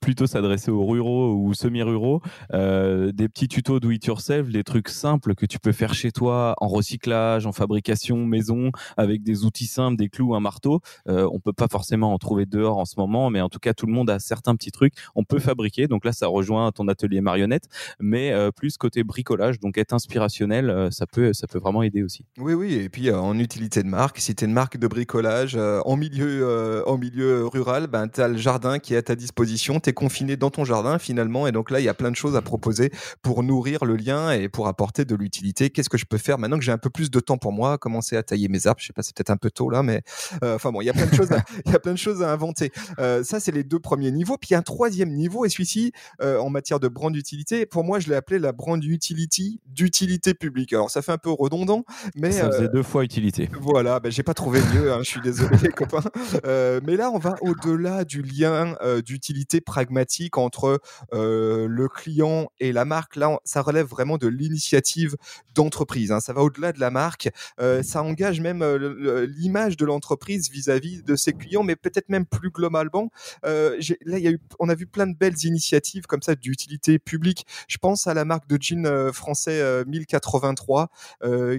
plutôt 0.00 0.26
s'adresser 0.26 0.70
aux 0.70 0.86
ruraux 0.86 1.34
ou 1.34 1.54
semi-ruraux. 1.54 2.22
des 2.52 3.28
petits 3.28 3.48
tutos 3.48 3.80
do 3.80 3.90
it 3.90 4.04
yourself, 4.06 4.48
des 4.48 4.64
trucs 4.64 4.88
simples 4.88 5.34
que 5.34 5.46
tu 5.46 5.58
peux 5.58 5.72
faire 5.72 5.94
chez 5.94 6.12
toi 6.12 6.54
en 6.58 6.68
en 7.10 7.52
fabrication 7.52 8.24
maison, 8.26 8.70
avec 8.96 9.22
des 9.22 9.44
outils 9.44 9.66
simples, 9.66 9.96
des 9.96 10.08
clous, 10.08 10.34
un 10.34 10.40
marteau. 10.40 10.80
Euh, 11.08 11.28
on 11.32 11.40
peut 11.40 11.52
pas 11.52 11.68
forcément 11.70 12.12
en 12.12 12.18
trouver 12.18 12.46
dehors 12.46 12.78
en 12.78 12.84
ce 12.84 12.94
moment, 12.98 13.30
mais 13.30 13.40
en 13.40 13.48
tout 13.48 13.58
cas, 13.58 13.74
tout 13.74 13.86
le 13.86 13.92
monde 13.92 14.10
a 14.10 14.18
certains 14.18 14.54
petits 14.56 14.70
trucs. 14.70 14.94
On 15.14 15.24
peut 15.24 15.38
fabriquer. 15.38 15.88
Donc 15.88 16.04
là, 16.04 16.12
ça 16.12 16.26
rejoint 16.26 16.70
ton 16.72 16.88
atelier 16.88 17.20
marionnette, 17.20 17.68
mais 18.00 18.32
euh, 18.32 18.50
plus 18.50 18.76
côté 18.76 19.04
bricolage. 19.04 19.58
Donc 19.60 19.78
être 19.78 19.92
inspirationnel, 19.92 20.70
euh, 20.70 20.90
ça 20.90 21.06
peut, 21.06 21.32
ça 21.32 21.46
peut 21.46 21.58
vraiment 21.58 21.82
aider 21.82 22.02
aussi. 22.02 22.24
Oui, 22.38 22.54
oui. 22.54 22.74
Et 22.74 22.88
puis 22.88 23.10
en 23.10 23.38
utilité 23.38 23.82
de 23.82 23.88
marque, 23.88 24.18
si 24.18 24.34
tu 24.34 24.44
es 24.44 24.46
une 24.46 24.54
marque 24.54 24.76
de 24.76 24.86
bricolage 24.86 25.56
en 25.56 25.96
milieu, 25.96 26.82
en 26.86 26.98
milieu 26.98 27.46
rural, 27.46 27.86
ben 27.86 28.08
tu 28.08 28.20
as 28.20 28.28
le 28.28 28.36
jardin 28.36 28.78
qui 28.78 28.94
est 28.94 28.98
à 28.98 29.02
ta 29.02 29.16
disposition. 29.16 29.80
Tu 29.80 29.90
es 29.90 29.92
confiné 29.92 30.36
dans 30.36 30.50
ton 30.50 30.64
jardin 30.64 30.98
finalement, 30.98 31.46
et 31.46 31.52
donc 31.52 31.70
là, 31.70 31.80
il 31.80 31.84
y 31.84 31.88
a 31.88 31.94
plein 31.94 32.10
de 32.10 32.16
choses 32.16 32.36
à 32.36 32.42
proposer 32.42 32.90
pour 33.22 33.42
nourrir 33.42 33.84
le 33.84 33.96
lien 33.96 34.32
et 34.32 34.48
pour 34.48 34.68
apporter 34.68 35.04
de 35.04 35.14
l'utilité. 35.14 35.70
Qu'est-ce 35.70 35.90
que 35.90 35.98
je 35.98 36.06
peux 36.06 36.18
faire 36.18 36.38
maintenant 36.38 36.58
que 36.58 36.64
j'ai 36.64 36.72
un 36.72 36.78
peu 36.78 36.90
plus 36.92 37.10
de 37.10 37.20
temps 37.20 37.38
pour 37.38 37.52
moi, 37.52 37.78
commencer 37.78 38.16
à 38.16 38.22
tailler 38.22 38.48
mes 38.48 38.66
arbres. 38.66 38.80
Je 38.80 38.86
sais 38.86 38.92
pas, 38.92 39.02
c'est 39.02 39.14
peut-être 39.14 39.30
un 39.30 39.36
peu 39.36 39.50
tôt 39.50 39.70
là, 39.70 39.82
mais 39.82 40.02
euh, 40.42 40.54
enfin 40.54 40.70
bon, 40.70 40.80
il 40.80 40.84
y 40.84 40.90
a 40.90 40.92
plein 40.92 41.06
de 41.06 41.14
choses, 41.14 41.32
à, 41.32 41.42
il 41.66 41.72
y 41.72 41.74
a 41.74 41.78
plein 41.78 41.92
de 41.92 41.98
choses 41.98 42.22
à 42.22 42.32
inventer. 42.32 42.72
Euh, 42.98 43.24
ça, 43.24 43.40
c'est 43.40 43.52
les 43.52 43.64
deux 43.64 43.80
premiers 43.80 44.10
niveaux. 44.10 44.36
Puis 44.36 44.50
il 44.50 44.52
y 44.52 44.56
a 44.56 44.58
un 44.58 44.62
troisième 44.62 45.10
niveau, 45.10 45.44
et 45.44 45.48
celui-ci, 45.48 45.92
euh, 46.20 46.38
en 46.38 46.50
matière 46.50 46.80
de 46.80 46.88
brand 46.88 47.14
utilité, 47.14 47.66
pour 47.66 47.84
moi, 47.84 47.98
je 47.98 48.08
l'ai 48.08 48.14
appelé 48.14 48.38
la 48.38 48.52
brand 48.52 48.82
utility 48.82 49.60
d'utilité 49.66 50.34
publique. 50.34 50.72
Alors 50.72 50.90
ça 50.90 51.02
fait 51.02 51.12
un 51.12 51.18
peu 51.18 51.30
redondant, 51.30 51.84
mais 52.14 52.32
ça 52.32 52.50
faisait 52.50 52.68
deux 52.68 52.82
fois 52.82 53.04
utilité. 53.04 53.48
Voilà, 53.60 54.00
ben, 54.00 54.12
j'ai 54.12 54.22
pas 54.22 54.34
trouvé 54.34 54.60
mieux. 54.74 54.92
Hein, 54.92 54.98
je 55.00 55.08
suis 55.08 55.20
désolé, 55.20 55.56
les 55.62 55.70
copains. 55.70 56.02
mais 56.44 56.96
là, 56.96 57.10
on 57.10 57.18
va 57.18 57.34
au-delà 57.40 58.04
du 58.04 58.22
lien 58.22 58.76
d'utilité 59.04 59.60
pragmatique 59.60 60.38
entre 60.38 60.80
le 61.12 61.88
client 61.88 62.50
et 62.60 62.72
la 62.72 62.84
marque. 62.84 63.16
Là, 63.16 63.38
ça 63.44 63.62
relève 63.62 63.86
vraiment 63.86 64.18
de 64.18 64.28
l'initiative 64.28 65.16
d'entreprise. 65.54 66.12
Hein. 66.12 66.20
Ça 66.20 66.32
va 66.32 66.42
au-delà 66.42 66.71
de 66.72 66.80
la 66.80 66.90
marque 66.90 67.30
euh, 67.60 67.82
ça 67.82 68.02
engage 68.02 68.40
même 68.40 68.62
euh, 68.62 69.26
l'image 69.26 69.76
de 69.76 69.84
l'entreprise 69.84 70.50
vis-à-vis 70.50 71.02
de 71.02 71.16
ses 71.16 71.32
clients, 71.32 71.62
mais 71.62 71.76
peut-être 71.76 72.08
même 72.08 72.26
plus 72.26 72.50
globalement. 72.50 73.10
Euh, 73.44 73.80
là, 74.04 74.18
y 74.18 74.28
a 74.28 74.30
eu, 74.30 74.40
on 74.58 74.68
a 74.68 74.74
vu 74.74 74.86
plein 74.86 75.06
de 75.06 75.16
belles 75.16 75.44
initiatives 75.44 76.06
comme 76.06 76.22
ça 76.22 76.34
d'utilité 76.34 76.98
publique. 76.98 77.46
Je 77.68 77.78
pense 77.78 78.06
à 78.06 78.14
la 78.14 78.24
marque 78.24 78.48
de 78.48 78.58
jeans 78.60 79.12
français 79.12 79.84
1083 79.86 80.90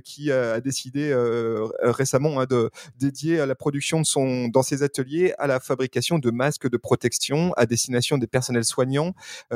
qui 0.03 0.31
a 0.31 0.59
décidé 0.61 1.13
récemment 1.81 2.39
hein, 2.39 2.45
de 2.49 2.69
dédier 2.97 3.39
à 3.39 3.45
la 3.45 3.55
production 3.55 3.99
de 4.01 4.05
son 4.05 4.47
dans 4.47 4.63
ses 4.63 4.83
ateliers 4.83 5.33
à 5.37 5.47
la 5.47 5.59
fabrication 5.59 6.19
de 6.19 6.31
masques 6.31 6.69
de 6.69 6.77
protection 6.77 7.53
à 7.53 7.65
destination 7.65 8.17
des 8.17 8.27
personnels 8.27 8.65
soignants. 8.65 9.13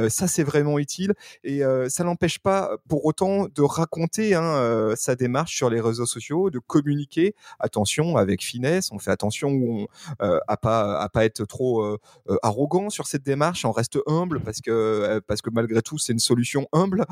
ça, 0.10 0.28
c'est 0.28 0.44
vraiment 0.44 0.80
utile 0.80 1.14
et 1.44 1.62
ça 1.90 2.04
n'empêche 2.04 2.40
pas 2.40 2.78
pour 2.88 3.06
autant 3.06 3.48
de 3.54 3.62
raconter 3.62 4.36
hein, 4.36 4.94
sa 4.96 5.16
démarche 5.16 5.47
sur 5.50 5.70
les 5.70 5.82
réseaux 5.82 6.06
sociaux, 6.06 6.50
de 6.50 6.60
communiquer. 6.60 7.36
Attention, 7.60 8.18
avec 8.18 8.44
finesse, 8.44 8.92
on 8.92 9.00
fait 9.00 9.12
attention 9.12 9.50
on, 9.50 9.88
euh, 10.22 10.40
à 10.48 10.58
pas 10.58 11.00
à 11.00 11.10
pas 11.10 11.26
être 11.26 11.46
trop 11.46 11.82
euh, 11.82 11.98
euh, 12.30 12.38
arrogant 12.44 12.90
sur 12.90 13.08
cette 13.08 13.24
démarche. 13.24 13.66
On 13.66 13.72
reste 13.72 14.00
humble 14.08 14.40
parce 14.42 14.62
que 14.62 15.20
parce 15.28 15.42
que 15.42 15.50
malgré 15.50 15.82
tout, 15.82 15.98
c'est 15.98 16.14
une 16.14 16.20
solution 16.20 16.68
humble. 16.74 17.06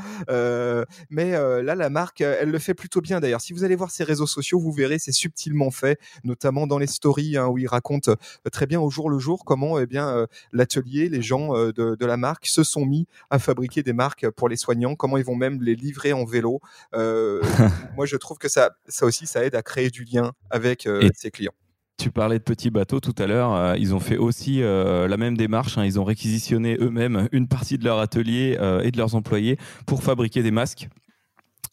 mais 1.09 1.31
là, 1.31 1.75
la 1.75 1.89
marque, 1.89 2.21
elle 2.21 2.49
le 2.49 2.59
fait 2.59 2.73
plutôt 2.73 3.01
bien. 3.01 3.19
D'ailleurs, 3.19 3.41
si 3.41 3.53
vous 3.53 3.63
allez 3.63 3.75
voir 3.75 3.91
ses 3.91 4.03
réseaux 4.03 4.27
sociaux, 4.27 4.59
vous 4.59 4.71
verrez, 4.71 4.99
c'est 4.99 5.11
subtilement 5.11 5.71
fait, 5.71 5.99
notamment 6.23 6.67
dans 6.67 6.77
les 6.77 6.87
stories 6.87 7.37
hein, 7.37 7.47
où 7.47 7.57
il 7.57 7.67
raconte 7.67 8.09
très 8.51 8.65
bien 8.65 8.79
au 8.79 8.89
jour 8.89 9.09
le 9.09 9.19
jour 9.19 9.45
comment 9.45 9.79
eh 9.79 9.85
bien 9.85 10.27
l'atelier, 10.51 11.09
les 11.09 11.21
gens 11.21 11.53
de, 11.53 11.95
de, 11.95 12.05
la 12.05 12.17
marque 12.17 12.47
se 12.47 12.63
sont 12.63 12.85
mis 12.85 13.07
à 13.29 13.39
fabriquer 13.39 13.83
des 13.83 13.93
marques 13.93 14.29
pour 14.29 14.49
les 14.49 14.57
soignants, 14.57 14.95
comment 14.95 15.17
ils 15.17 15.25
vont 15.25 15.35
même 15.35 15.61
les 15.61 15.75
livrer 15.75 16.13
en 16.13 16.25
vélo. 16.25 16.59
moi, 16.93 18.05
je 18.05 18.17
trouve 18.25 18.37
que 18.37 18.49
ça, 18.49 18.71
ça 18.87 19.05
aussi, 19.05 19.25
ça 19.27 19.45
aide 19.45 19.55
à 19.55 19.61
créer 19.61 19.89
du 19.89 20.03
lien 20.03 20.33
avec 20.49 20.85
euh, 20.87 21.09
ses 21.15 21.31
clients. 21.31 21.53
Tu 21.97 22.11
parlais 22.11 22.39
de 22.39 22.43
petits 22.43 22.71
bateaux 22.71 22.99
tout 22.99 23.15
à 23.17 23.25
l'heure. 23.25 23.53
euh, 23.53 23.77
ils 23.77 23.95
ont 23.95 24.01
fait 24.01 24.17
aussi 24.17 24.61
euh, 24.61 25.07
la 25.07 25.15
même 25.15 25.37
démarche. 25.37 25.77
hein. 25.77 25.85
Ils 25.85 25.97
ont 25.99 26.03
réquisitionné 26.03 26.77
eux-mêmes 26.81 27.29
une 27.31 27.47
partie 27.47 27.77
de 27.77 27.85
leur 27.85 27.99
atelier 27.99 28.57
et 28.83 28.91
de 28.91 28.97
leurs 28.97 29.15
employés 29.15 29.57
pour 29.85 30.03
fabriquer 30.03 30.43
des 30.43 30.51
masques 30.51 30.89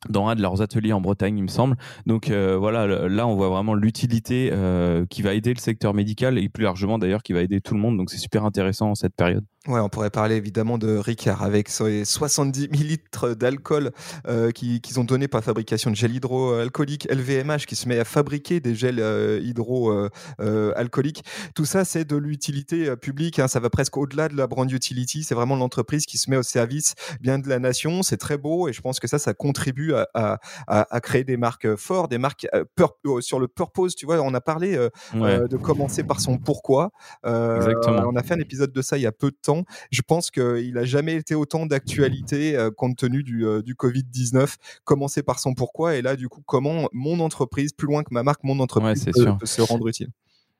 dans 0.09 0.29
un 0.29 0.35
de 0.35 0.43
leurs 0.43 0.63
ateliers 0.63 0.93
en 0.93 1.01
Bretagne, 1.01 1.39
il 1.39 1.43
me 1.43 1.49
semble. 1.49 1.77
Donc 2.07 2.31
euh, 2.31 2.57
voilà, 2.57 2.87
là 3.09 3.27
on 3.27 3.35
voit 3.37 3.49
vraiment 3.49 3.75
l'utilité 3.75 4.51
euh, 4.53 5.07
qui 5.07 5.23
va 5.23 5.35
aider 5.35 5.55
le 5.55 5.61
secteur 5.61 5.95
médical 5.95 6.39
et 6.39 6.49
plus 6.49 6.65
largement 6.65 6.99
d'ailleurs 6.99 7.23
qui 7.23 7.33
va 7.33 7.43
aider 7.43 7.61
tout 7.61 7.75
le 7.75 7.81
monde. 7.81 7.97
Donc 7.97 8.11
c'est 8.11 8.19
super 8.19 8.45
intéressant 8.45 8.91
en 8.91 8.95
cette 8.95 9.15
période. 9.15 9.45
Ouais, 9.69 9.79
on 9.79 9.89
pourrait 9.89 10.11
parler 10.11 10.35
évidemment 10.35 10.77
de 10.77 10.97
Ricard 10.97 11.45
avec 11.45 11.69
ses 11.69 12.05
70 12.05 12.69
millilitres 12.71 13.37
d'alcool 13.37 13.93
euh, 14.27 14.51
qui- 14.51 14.81
qu'ils 14.81 14.99
ont 14.99 15.05
donné 15.05 15.29
par 15.29 15.45
fabrication 15.45 15.89
de 15.93 15.95
gel 15.95 16.13
hydroalcoolique 16.17 17.07
LVMH 17.09 17.67
qui 17.69 17.77
se 17.77 17.89
met 17.89 17.97
à 17.97 18.05
fabriquer 18.05 18.59
des 18.59 18.75
gels 18.75 18.99
euh, 18.99 19.39
hydroalcooliques. 19.41 21.23
Tout 21.55 21.65
ça, 21.65 21.85
c'est 21.85 22.05
de 22.05 22.17
l'utilité 22.17 22.89
euh, 22.89 22.97
publique. 22.97 23.39
hein. 23.39 23.47
Ça 23.47 23.61
va 23.61 23.71
presque 23.71 23.97
au-delà 23.97 24.29
de 24.29 24.37
la 24.37 24.49
brand 24.49 24.69
utility. 24.69 25.23
C'est 25.23 25.37
vraiment 25.37 25.55
l'entreprise 25.55 26.07
qui 26.07 26.19
se 26.19 26.29
met 26.29 26.37
au 26.37 26.43
service 26.43 26.95
bien 27.21 27.39
de 27.39 27.49
la 27.49 27.61
nation. 27.61 28.03
C'est 28.03 28.17
très 28.17 28.39
beau 28.39 28.67
et 28.69 28.73
je 28.73 28.81
pense 28.81 28.99
que 28.99 29.07
ça, 29.07 29.21
ça 29.21 29.33
contribue 29.33 29.95
à, 29.95 30.09
à- 30.15 30.39
à- 30.67 31.01
créer 31.01 31.23
des 31.23 31.37
marques 31.37 31.77
fortes, 31.77 32.11
des 32.11 32.19
marques 32.19 32.49
euh, 32.53 32.65
euh, 33.07 33.21
sur 33.21 33.39
le 33.39 33.47
purpose. 33.47 33.95
Tu 33.95 34.07
vois, 34.07 34.19
on 34.23 34.35
a 34.35 34.41
parlé 34.41 34.77
euh, 34.77 34.89
Ouais. 35.15 35.39
euh, 35.43 35.47
de 35.47 35.57
commencer 35.57 36.03
par 36.03 36.19
son 36.21 36.37
pourquoi. 36.39 36.91
Euh, 37.27 37.59
Exactement. 37.59 38.09
On 38.13 38.17
a 38.17 38.25
fait 38.25 38.35
un 38.35 38.41
épisode 38.41 38.73
de 38.73 38.83
ça 38.83 38.99
il 38.99 39.03
y 39.03 39.07
a 39.07 39.13
peu 39.13 39.31
de 39.31 39.37
temps. 39.41 39.52
Je 39.91 40.03
pense 40.03 40.31
qu'il 40.31 40.73
n'a 40.75 40.85
jamais 40.85 41.15
été 41.15 41.35
autant 41.35 41.67
d'actualité 41.67 42.57
euh, 42.57 42.71
compte 42.71 42.97
tenu 42.97 43.23
du, 43.23 43.47
euh, 43.47 43.63
du 43.63 43.75
Covid-19. 43.75 44.57
Commencer 44.85 45.23
par 45.23 45.39
son 45.39 45.55
pourquoi 45.55 45.97
et 45.97 46.03
là, 46.03 46.17
du 46.17 46.29
coup, 46.29 46.43
comment 46.47 46.89
mon 46.93 47.21
entreprise, 47.21 47.73
plus 47.73 47.87
loin 47.87 48.03
que 48.03 48.13
ma 48.13 48.23
marque, 48.23 48.43
mon 48.45 48.61
entreprise 48.61 49.03
c'est 49.03 49.13
peut, 49.13 49.23
sûr. 49.23 49.39
peut 49.39 49.47
se 49.47 49.63
rendre 49.63 49.89
utile. 49.89 50.09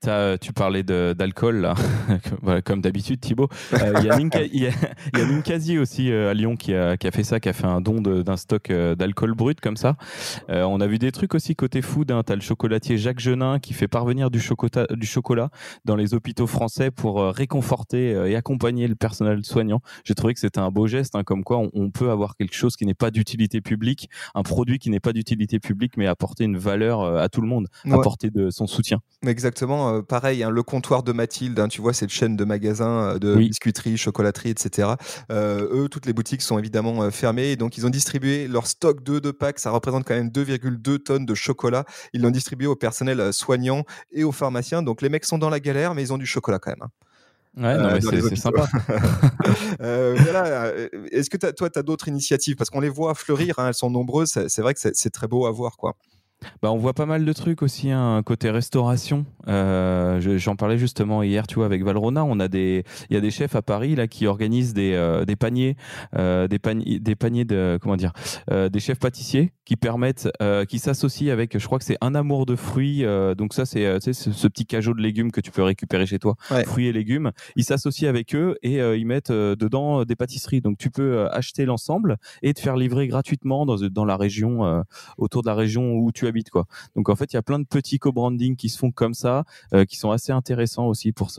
T'as- 0.03 0.37
tu 0.39 0.53
parlais 0.53 0.83
d'alcool, 0.83 1.73
comme 2.65 2.81
d'habitude, 2.81 3.21
Thibaut. 3.21 3.49
Euh, 3.75 3.95
Il 4.03 4.07
y 4.07 4.71
a 5.21 5.25
Ninkasi 5.27 5.79
aussi 5.79 6.11
euh, 6.11 6.31
à 6.31 6.35
Lyon 6.35 6.57
qui 6.57 6.75
a, 6.75 6.97
qui 6.97 7.07
a 7.07 7.11
fait 7.13 7.23
ça, 7.23 7.39
qui 7.39 7.49
a 7.49 7.53
fait 7.53 7.67
un 7.67 7.81
don 7.81 8.01
d'un 8.01 8.37
stock 8.37 8.71
euh, 8.71 8.95
d'alcool 8.97 9.35
brut 9.35 9.61
comme 9.61 9.77
ça. 9.77 9.97
Euh, 10.51 10.65
on 10.65 10.81
a 10.81 10.87
vu 10.89 10.99
des 10.99 11.13
trucs 11.13 11.35
aussi 11.35 11.55
côté 11.55 11.83
food. 11.83 12.11
Hein. 12.11 12.23
Tu 12.27 12.33
as 12.33 12.35
le 12.35 12.41
chocolatier 12.41 12.99
Jacques 12.99 13.21
Genin 13.21 13.61
qui 13.61 13.75
fait 13.75 13.87
parvenir 13.87 14.31
du, 14.31 14.41
du 14.41 15.07
chocolat 15.07 15.51
dans 15.85 15.95
les 15.95 16.15
hôpitaux 16.15 16.49
français 16.49 16.91
pour 16.91 17.21
euh, 17.21 17.31
réconforter 17.31 18.13
euh, 18.15 18.29
et 18.29 18.35
accompagner 18.35 18.89
le 18.89 18.97
personnel 18.97 19.45
soignant. 19.45 19.83
J'ai 20.05 20.15
trouvé 20.15 20.35
que 20.35 20.41
c'était 20.41 20.59
un 20.61 20.71
beau 20.71 20.89
geste, 20.89 21.15
hein, 21.15 21.23
comme 21.23 21.45
quoi 21.45 21.59
on, 21.59 21.71
on 21.75 21.91
peut 21.91 22.11
avoir 22.11 22.37
quelque 22.37 22.55
chose 22.57 22.75
qui 22.77 22.87
n'est 22.87 22.95
pas 22.95 23.13
d'utilité 23.13 23.61
publique, 23.61 24.09
un 24.35 24.43
produit 24.43 24.79
qui 24.81 24.91
n'est 24.91 25.01
pas 25.01 25.13
d'utilité 25.13 25.61
publique, 25.61 25.97
mais 25.97 26.09
apporter 26.09 26.43
une 26.45 26.57
valeur 26.59 27.03
euh, 27.03 27.23
à 27.23 27.29
tout 27.29 27.41
le 27.41 27.47
monde, 27.47 27.69
Ouais. 27.85 27.95
apporter 27.95 28.31
de 28.31 28.51
son 28.51 28.67
soutien. 28.67 28.99
Exactement, 29.27 29.92
euh, 29.99 30.03
pareil, 30.03 30.43
hein, 30.43 30.51
le 30.51 30.63
comptoir 30.63 31.03
de 31.03 31.13
Mathilde, 31.13 31.59
hein, 31.59 31.69
tu 31.69 31.81
vois, 31.81 31.93
cette 31.93 32.11
chaîne 32.11 32.37
de 32.37 32.45
magasins, 32.45 33.15
euh, 33.15 33.19
de 33.19 33.37
Oui. 33.37 33.49
biscuiterie, 33.49 33.97
chocolaterie, 33.97 34.51
etc. 34.51 34.97
Euh, 35.31 35.69
eux, 35.85 35.89
toutes 35.89 36.07
les 36.07 36.13
boutiques 36.13 36.43
sont 36.43 36.59
évidemment 36.59 37.11
fermées, 37.11 37.53
et 37.53 37.57
donc 37.57 37.77
ils 37.79 37.87
ont 37.87 37.91
distribué 37.91 38.49
leur 38.49 38.67
stock 38.67 39.03
de 39.03 39.19
deux 39.19 39.33
packs, 39.33 39.59
ça 39.59 39.71
représente 39.71 40.05
quand 40.05 40.15
même 40.15 40.31
2,2 40.31 40.99
tonnes 40.99 41.27
de 41.27 41.35
chocolat. 41.35 41.85
Ils 42.13 42.21
l'ont 42.23 42.31
distribué 42.31 42.67
au 42.67 42.77
personnel 42.77 43.33
soignant 43.33 43.85
et 44.13 44.25
aux 44.25 44.33
pharmaciens, 44.33 44.83
donc 44.83 45.03
les 45.03 45.09
mecs 45.09 45.25
sont 45.25 45.39
dans 45.39 45.51
la 45.51 45.61
galère, 45.61 45.95
mais 45.95 46.03
ils 46.03 46.13
ont 46.13 46.19
du 46.19 46.27
chocolat 46.27 46.59
quand 46.59 46.71
même. 46.71 46.83
hein. 46.83 46.91
Ouais, 47.57 47.75
Euh, 47.77 48.01
c'est 48.01 48.37
sympa. 48.37 48.67
Euh, 49.81 50.17
voilà, 50.23 50.73
est-ce 51.11 51.29
que 51.29 51.37
toi, 51.37 51.69
tu 51.69 51.79
as 51.79 51.83
d'autres 51.83 52.09
initiatives? 52.09 52.57
Parce 52.57 52.71
qu'on 52.71 52.81
les 52.81 52.89
voit 52.89 53.15
fleurir, 53.15 53.59
hein, 53.59 53.69
elles 53.69 53.75
sont 53.75 53.91
nombreuses, 53.91 54.31
c'est 54.49 54.63
vrai 54.63 54.73
que 54.75 54.81
c'est 54.81 54.95
c'est 54.95 55.11
très 55.11 55.27
beau 55.27 55.47
à 55.47 55.51
voir. 55.51 55.77
quoi. 55.77 55.95
Bah, 56.63 56.71
on 56.73 56.77
voit 56.79 56.95
pas 56.95 57.07
mal 57.07 57.25
de 57.25 57.33
trucs 57.33 57.63
aussi, 57.63 57.91
hein, 57.91 58.23
côté 58.25 58.51
restauration. 58.51 59.25
Euh, 59.49 60.21
je- 60.21 60.39
J'en 60.39 60.57
parlais 60.57 60.79
justement 60.79 61.23
hier, 61.23 61.47
tu 61.47 61.57
vois, 61.57 61.67
avec 61.67 61.85
Valrona. 61.85 62.25
On 62.25 62.41
a 62.41 62.49
des, 62.49 62.85
il 63.11 63.15
y 63.15 63.17
a 63.17 63.21
des 63.21 63.31
chefs 63.31 63.55
à 63.57 63.63
Paris 63.63 63.95
là 63.95 64.07
qui 64.09 64.27
organisent 64.27 64.75
des, 64.75 64.93
euh, 64.95 65.25
des 65.25 65.37
paniers, 65.37 65.77
euh, 66.17 66.49
des 66.49 66.59
paniers, 66.59 66.99
des 67.01 67.15
paniers 67.17 67.45
de, 67.45 67.79
comment 67.81 67.97
dire, 67.97 68.13
des 68.51 68.81
chefs 68.81 68.99
pâtissiers 68.99 69.53
qui 69.65 69.77
permettent, 69.77 70.29
qui 70.69 70.79
s'associent 70.79 71.33
avec, 71.33 71.59
je 71.59 71.67
crois 71.67 71.79
que 71.79 71.85
c'est 71.85 71.99
un 72.01 72.15
amour 72.15 72.47
de 72.47 72.57
fruits. 72.57 73.05
donc 73.37 73.55
ça, 73.55 73.65
c'est, 73.67 74.01
ce, 74.01 74.49
petit 74.49 74.67
cajot 74.67 74.95
de 74.95 75.01
légumes 75.01 75.31
que 75.33 75.41
tu 75.41 75.51
peux 75.51 75.63
récupérer 75.63 76.07
chez 76.07 76.19
toi, 76.19 76.35
Ouais. 76.51 76.65
fruits 76.65 76.87
et 76.87 76.93
légumes. 76.93 77.31
Ils 77.57 77.65
s'associent 77.65 78.09
avec 78.09 78.35
eux 78.35 78.57
et 78.63 78.79
ils 78.79 79.07
mettent 79.07 79.33
dedans 79.33 80.05
des 80.05 80.17
pâtisseries. 80.17 80.61
Donc 80.61 80.79
tu 80.79 80.91
peux 80.91 81.29
acheter 81.31 81.65
l'ensemble 81.65 82.17
et 82.43 82.53
te 82.55 82.61
faire 82.61 82.77
livrer 82.77 83.07
gratuitement 83.09 83.65
dans, 83.67 83.77
dans 83.77 84.05
la 84.05 84.17
région, 84.17 84.83
autour 85.19 85.43
de 85.43 85.49
la 85.49 85.55
région 85.55 85.93
où 85.95 86.11
tu 86.13 86.27
Donc 86.97 87.09
en 87.09 87.17
fait, 87.17 87.33
il 87.33 87.37
y 87.37 87.39
a 87.39 87.43
plein 87.43 87.59
de 87.59 87.65
petits 87.65 87.99
co-branding 87.99 88.57
qui 88.57 88.69
se 88.69 88.79
font 88.79 88.91
comme 88.91 89.15
ça, 89.15 89.45
euh, 89.75 89.85
qui 89.85 89.97
sont 89.97 90.11
assez 90.11 90.33
intéressants 90.33 90.87
aussi 90.87 91.13
pour 91.13 91.31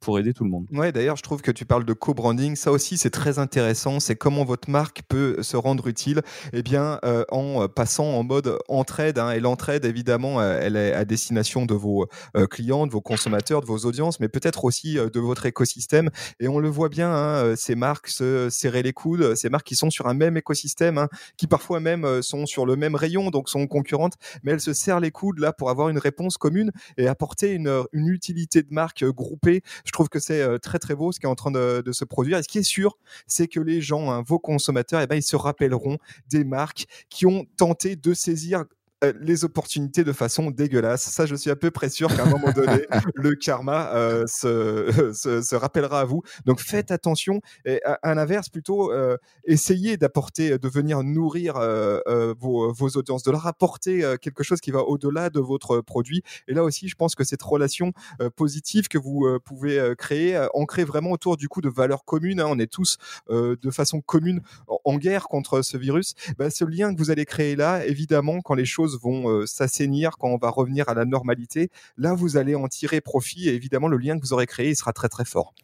pour 0.00 0.18
aider 0.18 0.32
tout 0.32 0.44
le 0.44 0.50
monde. 0.50 0.66
Ouais, 0.72 0.92
d'ailleurs, 0.92 1.16
je 1.16 1.22
trouve 1.22 1.42
que 1.42 1.50
tu 1.50 1.64
parles 1.64 1.84
de 1.84 1.92
co-branding. 1.92 2.56
Ça 2.56 2.72
aussi, 2.72 2.96
c'est 2.96 3.10
très 3.10 3.38
intéressant. 3.38 4.00
C'est 4.00 4.16
comment 4.16 4.44
votre 4.44 4.70
marque 4.70 5.02
peut 5.08 5.42
se 5.42 5.56
rendre 5.56 5.86
utile 5.88 6.22
eh 6.52 6.62
bien, 6.62 6.98
euh, 7.04 7.24
en 7.30 7.68
passant 7.68 8.06
en 8.06 8.22
mode 8.22 8.58
entraide. 8.68 9.18
hein. 9.18 9.30
Et 9.30 9.40
l'entraide, 9.40 9.84
évidemment, 9.84 10.40
euh, 10.40 10.58
elle 10.60 10.76
est 10.76 10.92
à 10.92 11.04
destination 11.04 11.66
de 11.66 11.74
vos 11.74 12.06
clients, 12.50 12.86
de 12.86 12.92
vos 12.92 13.00
consommateurs, 13.00 13.60
de 13.60 13.66
vos 13.66 13.78
audiences, 13.78 14.20
mais 14.20 14.28
peut-être 14.28 14.64
aussi 14.64 14.94
de 14.94 15.20
votre 15.20 15.46
écosystème. 15.46 16.10
Et 16.40 16.48
on 16.48 16.58
le 16.58 16.68
voit 16.68 16.88
bien, 16.88 17.10
hein, 17.12 17.56
ces 17.56 17.74
marques 17.74 18.08
se 18.08 18.48
serrer 18.50 18.82
les 18.82 18.92
coudes, 18.92 19.34
ces 19.34 19.48
marques 19.48 19.66
qui 19.66 19.76
sont 19.76 19.90
sur 19.90 20.06
un 20.06 20.14
même 20.14 20.36
écosystème, 20.36 20.98
hein, 20.98 21.08
qui 21.36 21.46
parfois 21.46 21.80
même 21.80 22.22
sont 22.22 22.46
sur 22.46 22.66
le 22.66 22.76
même 22.76 22.94
rayon, 22.94 23.30
donc 23.30 23.48
sont 23.48 23.66
concurrentes, 23.66 24.14
mais 24.42 24.52
elles 24.52 24.60
se 24.60 24.72
serrent 24.72 25.00
les 25.00 25.10
coudes 25.10 25.38
là 25.38 25.52
pour 25.52 25.70
avoir 25.70 25.88
une 25.88 25.98
réponse 25.98 26.36
commune 26.36 26.70
et 26.96 27.06
apporter 27.06 27.52
une, 27.52 27.84
une 27.92 28.08
utilité 28.08 28.62
de 28.62 28.72
marque 28.72 29.02
euh, 29.02 29.12
groupée. 29.12 29.62
Je 29.84 29.92
trouve 29.92 30.08
que 30.08 30.18
c'est 30.18 30.42
euh, 30.42 30.58
très 30.58 30.78
très 30.78 30.94
beau 30.94 31.12
ce 31.12 31.20
qui 31.20 31.26
est 31.26 31.30
en 31.30 31.34
train 31.34 31.50
de, 31.50 31.82
de 31.84 31.92
se 31.92 32.04
produire. 32.04 32.38
Et 32.38 32.42
ce 32.42 32.48
qui 32.48 32.58
est 32.58 32.62
sûr, 32.62 32.98
c'est 33.26 33.48
que 33.48 33.60
les 33.60 33.80
gens, 33.80 34.10
hein, 34.10 34.22
vos 34.26 34.38
consommateurs, 34.38 35.00
eh 35.00 35.06
ben, 35.06 35.16
ils 35.16 35.22
se 35.22 35.36
rappelleront 35.36 35.98
des 36.28 36.44
marques 36.44 36.86
qui 37.08 37.26
ont 37.26 37.46
tenté 37.56 37.96
de 37.96 38.14
saisir 38.14 38.64
euh, 39.02 39.12
les 39.20 39.44
opportunités 39.44 40.04
de 40.04 40.12
façon 40.12 40.50
dégueulasse. 40.50 41.02
Ça, 41.02 41.26
je 41.26 41.34
suis 41.34 41.50
à 41.50 41.56
peu 41.56 41.70
près 41.70 41.88
sûr 41.88 42.14
qu'à 42.14 42.22
un 42.24 42.26
moment 42.26 42.52
donné, 42.52 42.86
le 43.14 43.34
karma 43.34 43.92
euh, 43.94 44.26
se, 44.26 45.12
se, 45.14 45.42
se 45.42 45.54
rappellera 45.56 46.00
à 46.00 46.04
vous. 46.04 46.22
Donc 46.44 46.60
faites 46.60 46.90
attention. 46.90 47.40
Et 47.64 47.82
à, 47.84 47.94
à 48.02 48.14
l'inverse, 48.14 48.48
plutôt, 48.48 48.92
euh, 48.92 49.16
essayez 49.44 49.96
d'apporter, 49.96 50.58
de 50.58 50.68
venir 50.68 51.02
nourrir 51.02 51.56
euh, 51.56 52.00
euh, 52.06 52.34
vos, 52.38 52.72
vos 52.72 52.88
audiences, 52.90 53.22
de 53.22 53.30
leur 53.30 53.46
apporter 53.46 54.04
euh, 54.04 54.16
quelque 54.16 54.42
chose 54.42 54.60
qui 54.60 54.70
va 54.70 54.80
au-delà 54.80 55.30
de 55.30 55.40
votre 55.40 55.80
produit. 55.80 56.22
Et 56.48 56.54
là 56.54 56.62
aussi, 56.64 56.88
je 56.88 56.94
pense 56.94 57.14
que 57.14 57.24
cette 57.24 57.42
relation 57.42 57.92
euh, 58.20 58.30
positive 58.30 58.88
que 58.88 58.98
vous 58.98 59.26
pouvez 59.44 59.94
créer, 59.98 60.36
euh, 60.36 60.46
ancrée 60.54 60.84
vraiment 60.84 61.10
autour 61.12 61.36
du 61.36 61.48
coup 61.48 61.60
de 61.60 61.68
valeurs 61.68 62.04
communes. 62.04 62.40
hein. 62.40 62.46
on 62.48 62.58
est 62.58 62.70
tous 62.70 62.98
euh, 63.30 63.56
de 63.62 63.70
façon 63.70 64.00
commune 64.00 64.40
en, 64.68 64.78
en 64.84 64.96
guerre 64.98 65.28
contre 65.28 65.62
ce 65.62 65.76
virus. 65.76 66.14
Bah, 66.38 66.50
ce 66.50 66.64
lien 66.64 66.92
que 66.94 66.98
vous 66.98 67.10
allez 67.10 67.24
créer 67.24 67.56
là, 67.56 67.84
évidemment, 67.86 68.40
quand 68.40 68.54
les 68.54 68.64
choses 68.64 68.91
vont 69.00 69.28
euh, 69.28 69.46
s'assainir, 69.46 70.18
quand 70.18 70.28
on 70.28 70.36
va 70.36 70.50
revenir 70.50 70.88
à 70.88 70.94
la 70.94 71.04
normalité, 71.04 71.70
là, 71.96 72.14
vous 72.14 72.36
allez 72.36 72.54
en 72.54 72.68
tirer 72.68 73.00
profit. 73.00 73.48
Et 73.48 73.54
évidemment, 73.54 73.88
le 73.88 73.96
lien 73.96 74.16
que 74.18 74.22
vous 74.22 74.32
aurez 74.32 74.46
créé, 74.46 74.70
il 74.70 74.76
sera 74.76 74.92
très 74.92 75.08
très 75.08 75.24
fort. 75.24 75.54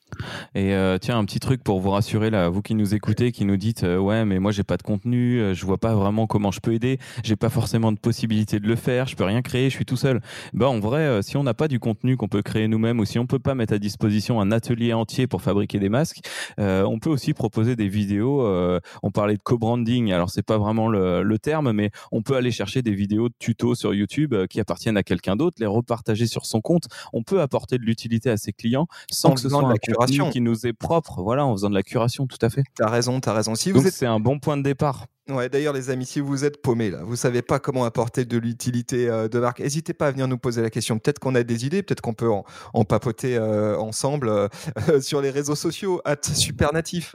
Et 0.54 0.74
euh, 0.74 0.98
tiens, 0.98 1.18
un 1.18 1.24
petit 1.24 1.40
truc 1.40 1.62
pour 1.62 1.80
vous 1.80 1.90
rassurer 1.90 2.30
là, 2.30 2.48
vous 2.48 2.62
qui 2.62 2.74
nous 2.74 2.94
écoutez, 2.94 3.32
qui 3.32 3.44
nous 3.44 3.56
dites 3.56 3.84
euh, 3.84 3.98
ouais, 3.98 4.24
mais 4.24 4.38
moi 4.38 4.52
j'ai 4.52 4.64
pas 4.64 4.76
de 4.76 4.82
contenu, 4.82 5.40
euh, 5.40 5.54
je 5.54 5.64
vois 5.66 5.78
pas 5.78 5.94
vraiment 5.94 6.26
comment 6.26 6.50
je 6.50 6.60
peux 6.60 6.72
aider, 6.72 6.98
j'ai 7.22 7.36
pas 7.36 7.48
forcément 7.48 7.92
de 7.92 7.98
possibilité 7.98 8.60
de 8.60 8.66
le 8.66 8.76
faire, 8.76 9.06
je 9.06 9.16
peux 9.16 9.24
rien 9.24 9.42
créer, 9.42 9.70
je 9.70 9.76
suis 9.76 9.84
tout 9.84 9.96
seul. 9.96 10.20
Bah 10.54 10.68
en 10.68 10.80
vrai, 10.80 11.00
euh, 11.00 11.22
si 11.22 11.36
on 11.36 11.42
n'a 11.42 11.54
pas 11.54 11.68
du 11.68 11.78
contenu 11.80 12.16
qu'on 12.16 12.28
peut 12.28 12.42
créer 12.42 12.68
nous-mêmes 12.68 13.00
ou 13.00 13.04
si 13.04 13.18
on 13.18 13.26
peut 13.26 13.38
pas 13.38 13.54
mettre 13.54 13.74
à 13.74 13.78
disposition 13.78 14.40
un 14.40 14.50
atelier 14.50 14.92
entier 14.92 15.26
pour 15.26 15.42
fabriquer 15.42 15.78
des 15.78 15.88
masques, 15.88 16.20
euh, 16.58 16.82
on 16.84 16.98
peut 16.98 17.10
aussi 17.10 17.34
proposer 17.34 17.76
des 17.76 17.88
vidéos. 17.88 18.42
euh, 18.42 18.80
on 19.02 19.10
parlait 19.10 19.36
de 19.36 19.42
co-branding, 19.42 20.12
alors 20.12 20.30
c'est 20.30 20.42
pas 20.42 20.58
vraiment 20.58 20.88
le, 20.88 21.22
le 21.22 21.38
terme, 21.38 21.72
mais 21.72 21.90
on 22.12 22.22
peut 22.22 22.36
aller 22.36 22.50
chercher 22.50 22.82
des 22.82 22.94
vidéos 22.94 23.28
de 23.28 23.34
tutos 23.38 23.74
sur 23.74 23.94
YouTube 23.94 24.34
qui 24.48 24.60
appartiennent 24.60 24.96
à 24.96 25.02
quelqu'un 25.02 25.36
d'autre, 25.36 25.56
les 25.60 25.66
repartager 25.66 26.26
sur 26.26 26.46
son 26.46 26.60
compte. 26.60 26.84
On 27.12 27.22
peut 27.22 27.40
apporter 27.40 27.78
de 27.78 27.84
l'utilité 27.84 28.30
à 28.30 28.36
ses 28.36 28.52
clients 28.52 28.86
sans 29.10 29.30
En 29.30 29.34
que 29.34 29.40
ce 29.40 29.48
soit 29.48 29.62
de 29.62 29.68
la. 29.68 29.76
Contenu 30.16 30.30
qui 30.30 30.40
nous 30.40 30.66
est 30.66 30.72
propre. 30.72 31.22
Voilà, 31.22 31.44
en 31.44 31.52
faisant 31.52 31.70
de 31.70 31.74
la 31.74 31.82
curation, 31.82 32.26
tout 32.26 32.38
à 32.42 32.50
fait. 32.50 32.62
T'as 32.74 32.88
raison, 32.88 33.20
t'as 33.20 33.32
raison. 33.32 33.54
Si 33.54 33.72
vous 33.72 33.86
êtes 33.86 33.94
c'est 33.94 34.06
un 34.06 34.20
bon 34.20 34.38
point 34.38 34.56
de 34.56 34.62
départ. 34.62 35.06
Ouais, 35.28 35.50
d'ailleurs, 35.50 35.74
les 35.74 35.90
amis, 35.90 36.06
si 36.06 36.20
vous 36.20 36.44
êtes 36.44 36.62
paumés, 36.62 36.90
là, 36.90 37.02
vous 37.02 37.16
savez 37.16 37.42
pas 37.42 37.58
comment 37.58 37.84
apporter 37.84 38.24
de 38.24 38.38
l'utilité 38.38 39.10
euh, 39.10 39.28
de 39.28 39.38
marque, 39.38 39.60
n'hésitez 39.60 39.92
pas 39.92 40.06
à 40.06 40.10
venir 40.10 40.26
nous 40.26 40.38
poser 40.38 40.62
la 40.62 40.70
question. 40.70 40.98
Peut-être 40.98 41.18
qu'on 41.18 41.34
a 41.34 41.42
des 41.42 41.66
idées, 41.66 41.82
peut-être 41.82 42.00
qu'on 42.00 42.14
peut 42.14 42.30
en, 42.30 42.44
en 42.72 42.84
papoter 42.84 43.36
euh, 43.36 43.78
ensemble 43.78 44.28
euh, 44.30 44.48
sur 45.02 45.20
les 45.20 45.30
réseaux 45.30 45.54
sociaux, 45.54 46.00
at 46.06 46.22
supernatif. 46.22 47.14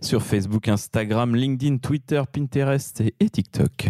Sur 0.00 0.22
Facebook, 0.22 0.68
Instagram, 0.68 1.34
LinkedIn, 1.34 1.78
Twitter, 1.78 2.22
Pinterest 2.32 3.00
et, 3.00 3.14
et 3.18 3.28
TikTok. 3.28 3.88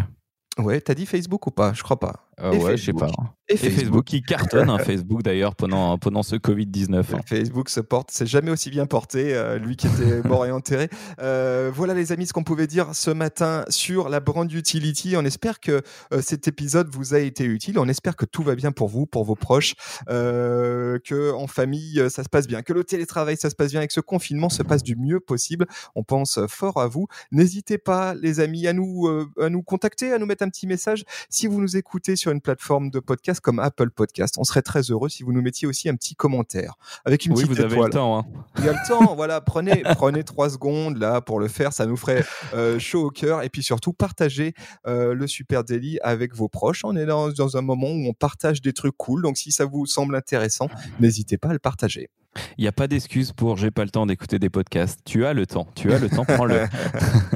Ouais, 0.59 0.81
t'as 0.81 0.95
dit 0.95 1.07
Facebook 1.07 1.47
ou 1.47 1.51
pas? 1.51 1.73
Je 1.75 1.83
crois 1.83 1.99
pas. 1.99 2.31
Ah 2.38 2.51
ouais, 2.51 2.77
je 2.77 2.85
sais 2.85 2.92
Facebook. 2.92 3.01
pas. 3.01 3.35
Et 3.49 3.55
Et 3.55 3.57
Facebook 3.57 4.05
qui 4.05 4.23
cartonne, 4.23 4.71
hein, 4.71 4.79
Facebook 4.85 5.23
d'ailleurs, 5.23 5.55
pendant, 5.55 5.99
pendant 5.99 6.23
ce 6.23 6.37
Covid-19. 6.37 6.95
hein. 7.14 7.21
Facebook 7.27 7.68
se 7.68 7.81
porte, 7.81 8.09
c'est 8.11 8.27
jamais 8.27 8.51
aussi 8.51 8.71
bien 8.71 8.87
porté, 8.87 9.35
euh, 9.35 9.59
lui 9.59 9.77
qui 9.77 9.87
était 9.87 10.23
mort 10.29 10.47
et 10.47 10.51
enterré. 10.51 10.88
Euh, 11.21 11.71
voilà 11.75 11.92
les 11.92 12.12
amis 12.12 12.27
ce 12.27 12.33
qu'on 12.33 12.45
pouvait 12.45 12.66
dire 12.66 12.95
ce 12.95 13.11
matin 13.11 13.64
sur 13.68 14.09
la 14.09 14.21
brand 14.21 14.51
utility. 14.51 15.14
On 15.16 15.25
espère 15.25 15.61
que 15.61 15.83
euh, 16.12 16.23
cet 16.23 16.49
épisode 16.49 16.88
vous 16.90 17.14
a 17.14 17.18
été 17.18 17.45
utile. 17.45 17.79
On 17.79 17.88
espère 17.88 18.16
que 18.16 18.25
tout 18.25 18.42
va 18.42 18.55
bien 18.55 18.73
pour 18.73 18.88
vous, 18.88 19.05
pour 19.07 19.25
vos 19.25 19.35
proches, 19.37 19.75
que 20.09 21.33
en 21.33 21.47
famille 21.47 22.03
ça 22.09 22.23
se 22.25 22.29
passe 22.29 22.47
bien, 22.47 22.62
que 22.62 22.73
le 22.73 22.85
télétravail 22.85 23.37
ça 23.37 23.51
se 23.51 23.55
passe 23.55 23.73
bien, 23.73 23.83
et 23.83 23.87
que 23.87 23.92
ce 23.92 24.01
confinement 24.01 24.49
se 24.49 24.62
passe 24.62 24.83
du 24.83 24.97
mieux 24.97 25.21
possible. 25.21 25.66
On 25.95 26.05
pense 26.05 26.38
fort 26.49 26.81
à 26.81 26.87
vous. 26.87 27.07
N'hésitez 27.31 27.79
pas 27.79 28.14
les 28.14 28.40
amis 28.40 28.66
à 28.66 28.73
nous 28.73 29.09
à 29.38 29.49
nous 29.49 29.62
contacter, 29.62 30.12
à 30.12 30.18
nous 30.18 30.27
mettre 30.27 30.42
un 30.45 30.49
petit 30.49 30.66
message 30.66 31.05
si 31.29 31.47
vous 31.47 31.61
nous 31.61 31.77
écoutez 31.77 32.16
sur 32.23 32.31
une 32.31 32.41
plateforme 32.41 32.91
de 32.91 33.01
podcast 33.01 33.41
comme 33.41 33.59
Apple 33.59 33.91
Podcast. 33.91 34.37
On 34.39 34.45
serait 34.45 34.63
très 34.63 34.81
heureux 34.91 35.09
si 35.09 35.23
vous 35.25 35.33
nous 35.33 35.43
mettiez 35.43 35.67
aussi 35.67 35.89
un 35.89 35.97
petit 35.97 36.15
commentaire 36.15 36.75
avec 37.05 37.27
une 37.27 37.33
Oui, 37.33 37.43
petite 37.43 37.57
vous 37.57 37.61
avez 37.63 37.77
le 37.77 37.91
temps. 37.91 38.19
hein. 38.21 38.25
Il 38.59 38.65
y 38.65 38.69
a 38.69 38.73
le 38.73 38.89
temps, 38.89 39.15
voilà, 39.17 39.41
prenez, 39.41 39.83
prenez 39.97 40.23
trois 40.25 40.49
secondes 40.51 40.99
là 40.99 41.21
pour 41.21 41.41
le 41.41 41.49
faire, 41.49 41.73
ça 41.73 41.85
nous 41.87 41.97
ferait 41.97 42.25
euh, 42.55 42.79
chaud 42.79 43.07
au 43.07 43.11
cœur. 43.11 43.43
Et 43.43 43.49
puis 43.49 43.63
surtout, 43.63 43.93
partagez 43.93 44.55
euh, 44.87 45.15
le 45.15 45.27
Super 45.27 45.65
Daily 45.65 45.99
avec 46.03 46.35
vos 46.35 46.49
proches. 46.49 46.85
On 46.85 46.95
est 46.97 47.07
dans, 47.07 47.31
dans 47.31 47.57
un 47.57 47.63
moment 47.63 47.89
où 47.89 48.07
on 48.09 48.13
partage 48.15 48.63
des 48.63 48.73
trucs 48.73 48.97
cool, 48.97 49.23
donc 49.23 49.37
si 49.37 49.51
ça 49.53 49.65
vous 49.65 49.85
semble 49.87 50.15
intéressant, 50.15 50.69
n'hésitez 51.01 51.39
pas 51.39 51.49
à 51.49 51.53
le 51.53 51.59
partager. 51.59 52.09
Il 52.57 52.62
n'y 52.62 52.68
a 52.68 52.73
pas 52.73 52.87
d'excuse 52.87 53.33
pour 53.33 53.57
j'ai 53.57 53.71
pas 53.71 53.85
le 53.85 53.90
temps 53.90 54.07
d'écouter 54.07 54.38
des 54.38 54.49
podcasts. 54.49 55.01
Tu 55.05 55.27
as 55.27 55.35
le 55.35 55.47
temps. 55.47 55.68
Tu 55.75 55.92
as 55.92 55.99
le 55.99 56.09
temps, 56.09 56.25
prends-le. 56.25 56.66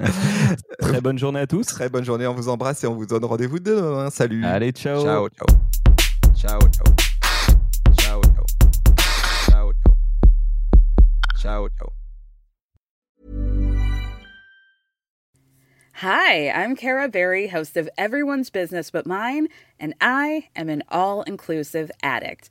Très 0.80 1.00
bonne 1.00 1.18
journée 1.18 1.40
à 1.40 1.46
tous. 1.46 1.66
Très 1.66 1.88
bonne 1.88 2.04
journée, 2.04 2.26
on 2.26 2.34
vous 2.34 2.48
embrasse 2.48 2.82
et 2.84 2.86
on 2.86 2.94
vous 2.94 3.06
donne 3.06 3.24
rendez-vous 3.24 3.58
demain. 3.58 4.10
Salut. 4.10 4.44
Allez, 4.44 4.72
ciao. 4.72 5.02
Ciao, 5.02 5.28
ciao. 5.28 5.46
Ciao, 6.34 6.60
ciao. 6.60 6.94
Ciao, 7.98 8.20
ciao. 8.22 8.44
Ciao, 9.50 9.72
ciao. 9.72 9.94
Ciao, 11.38 11.68
ciao. 11.68 11.92
Hi, 16.00 16.50
I'm 16.50 16.76
Kara 16.76 17.08
Berry, 17.08 17.48
host 17.48 17.78
of 17.78 17.88
Everyone's 17.96 18.50
Business 18.50 18.90
But 18.90 19.06
Mine, 19.06 19.48
and 19.80 19.94
I 19.98 20.48
am 20.54 20.68
an 20.68 20.82
all 20.90 21.22
inclusive 21.22 21.90
addict. 22.02 22.50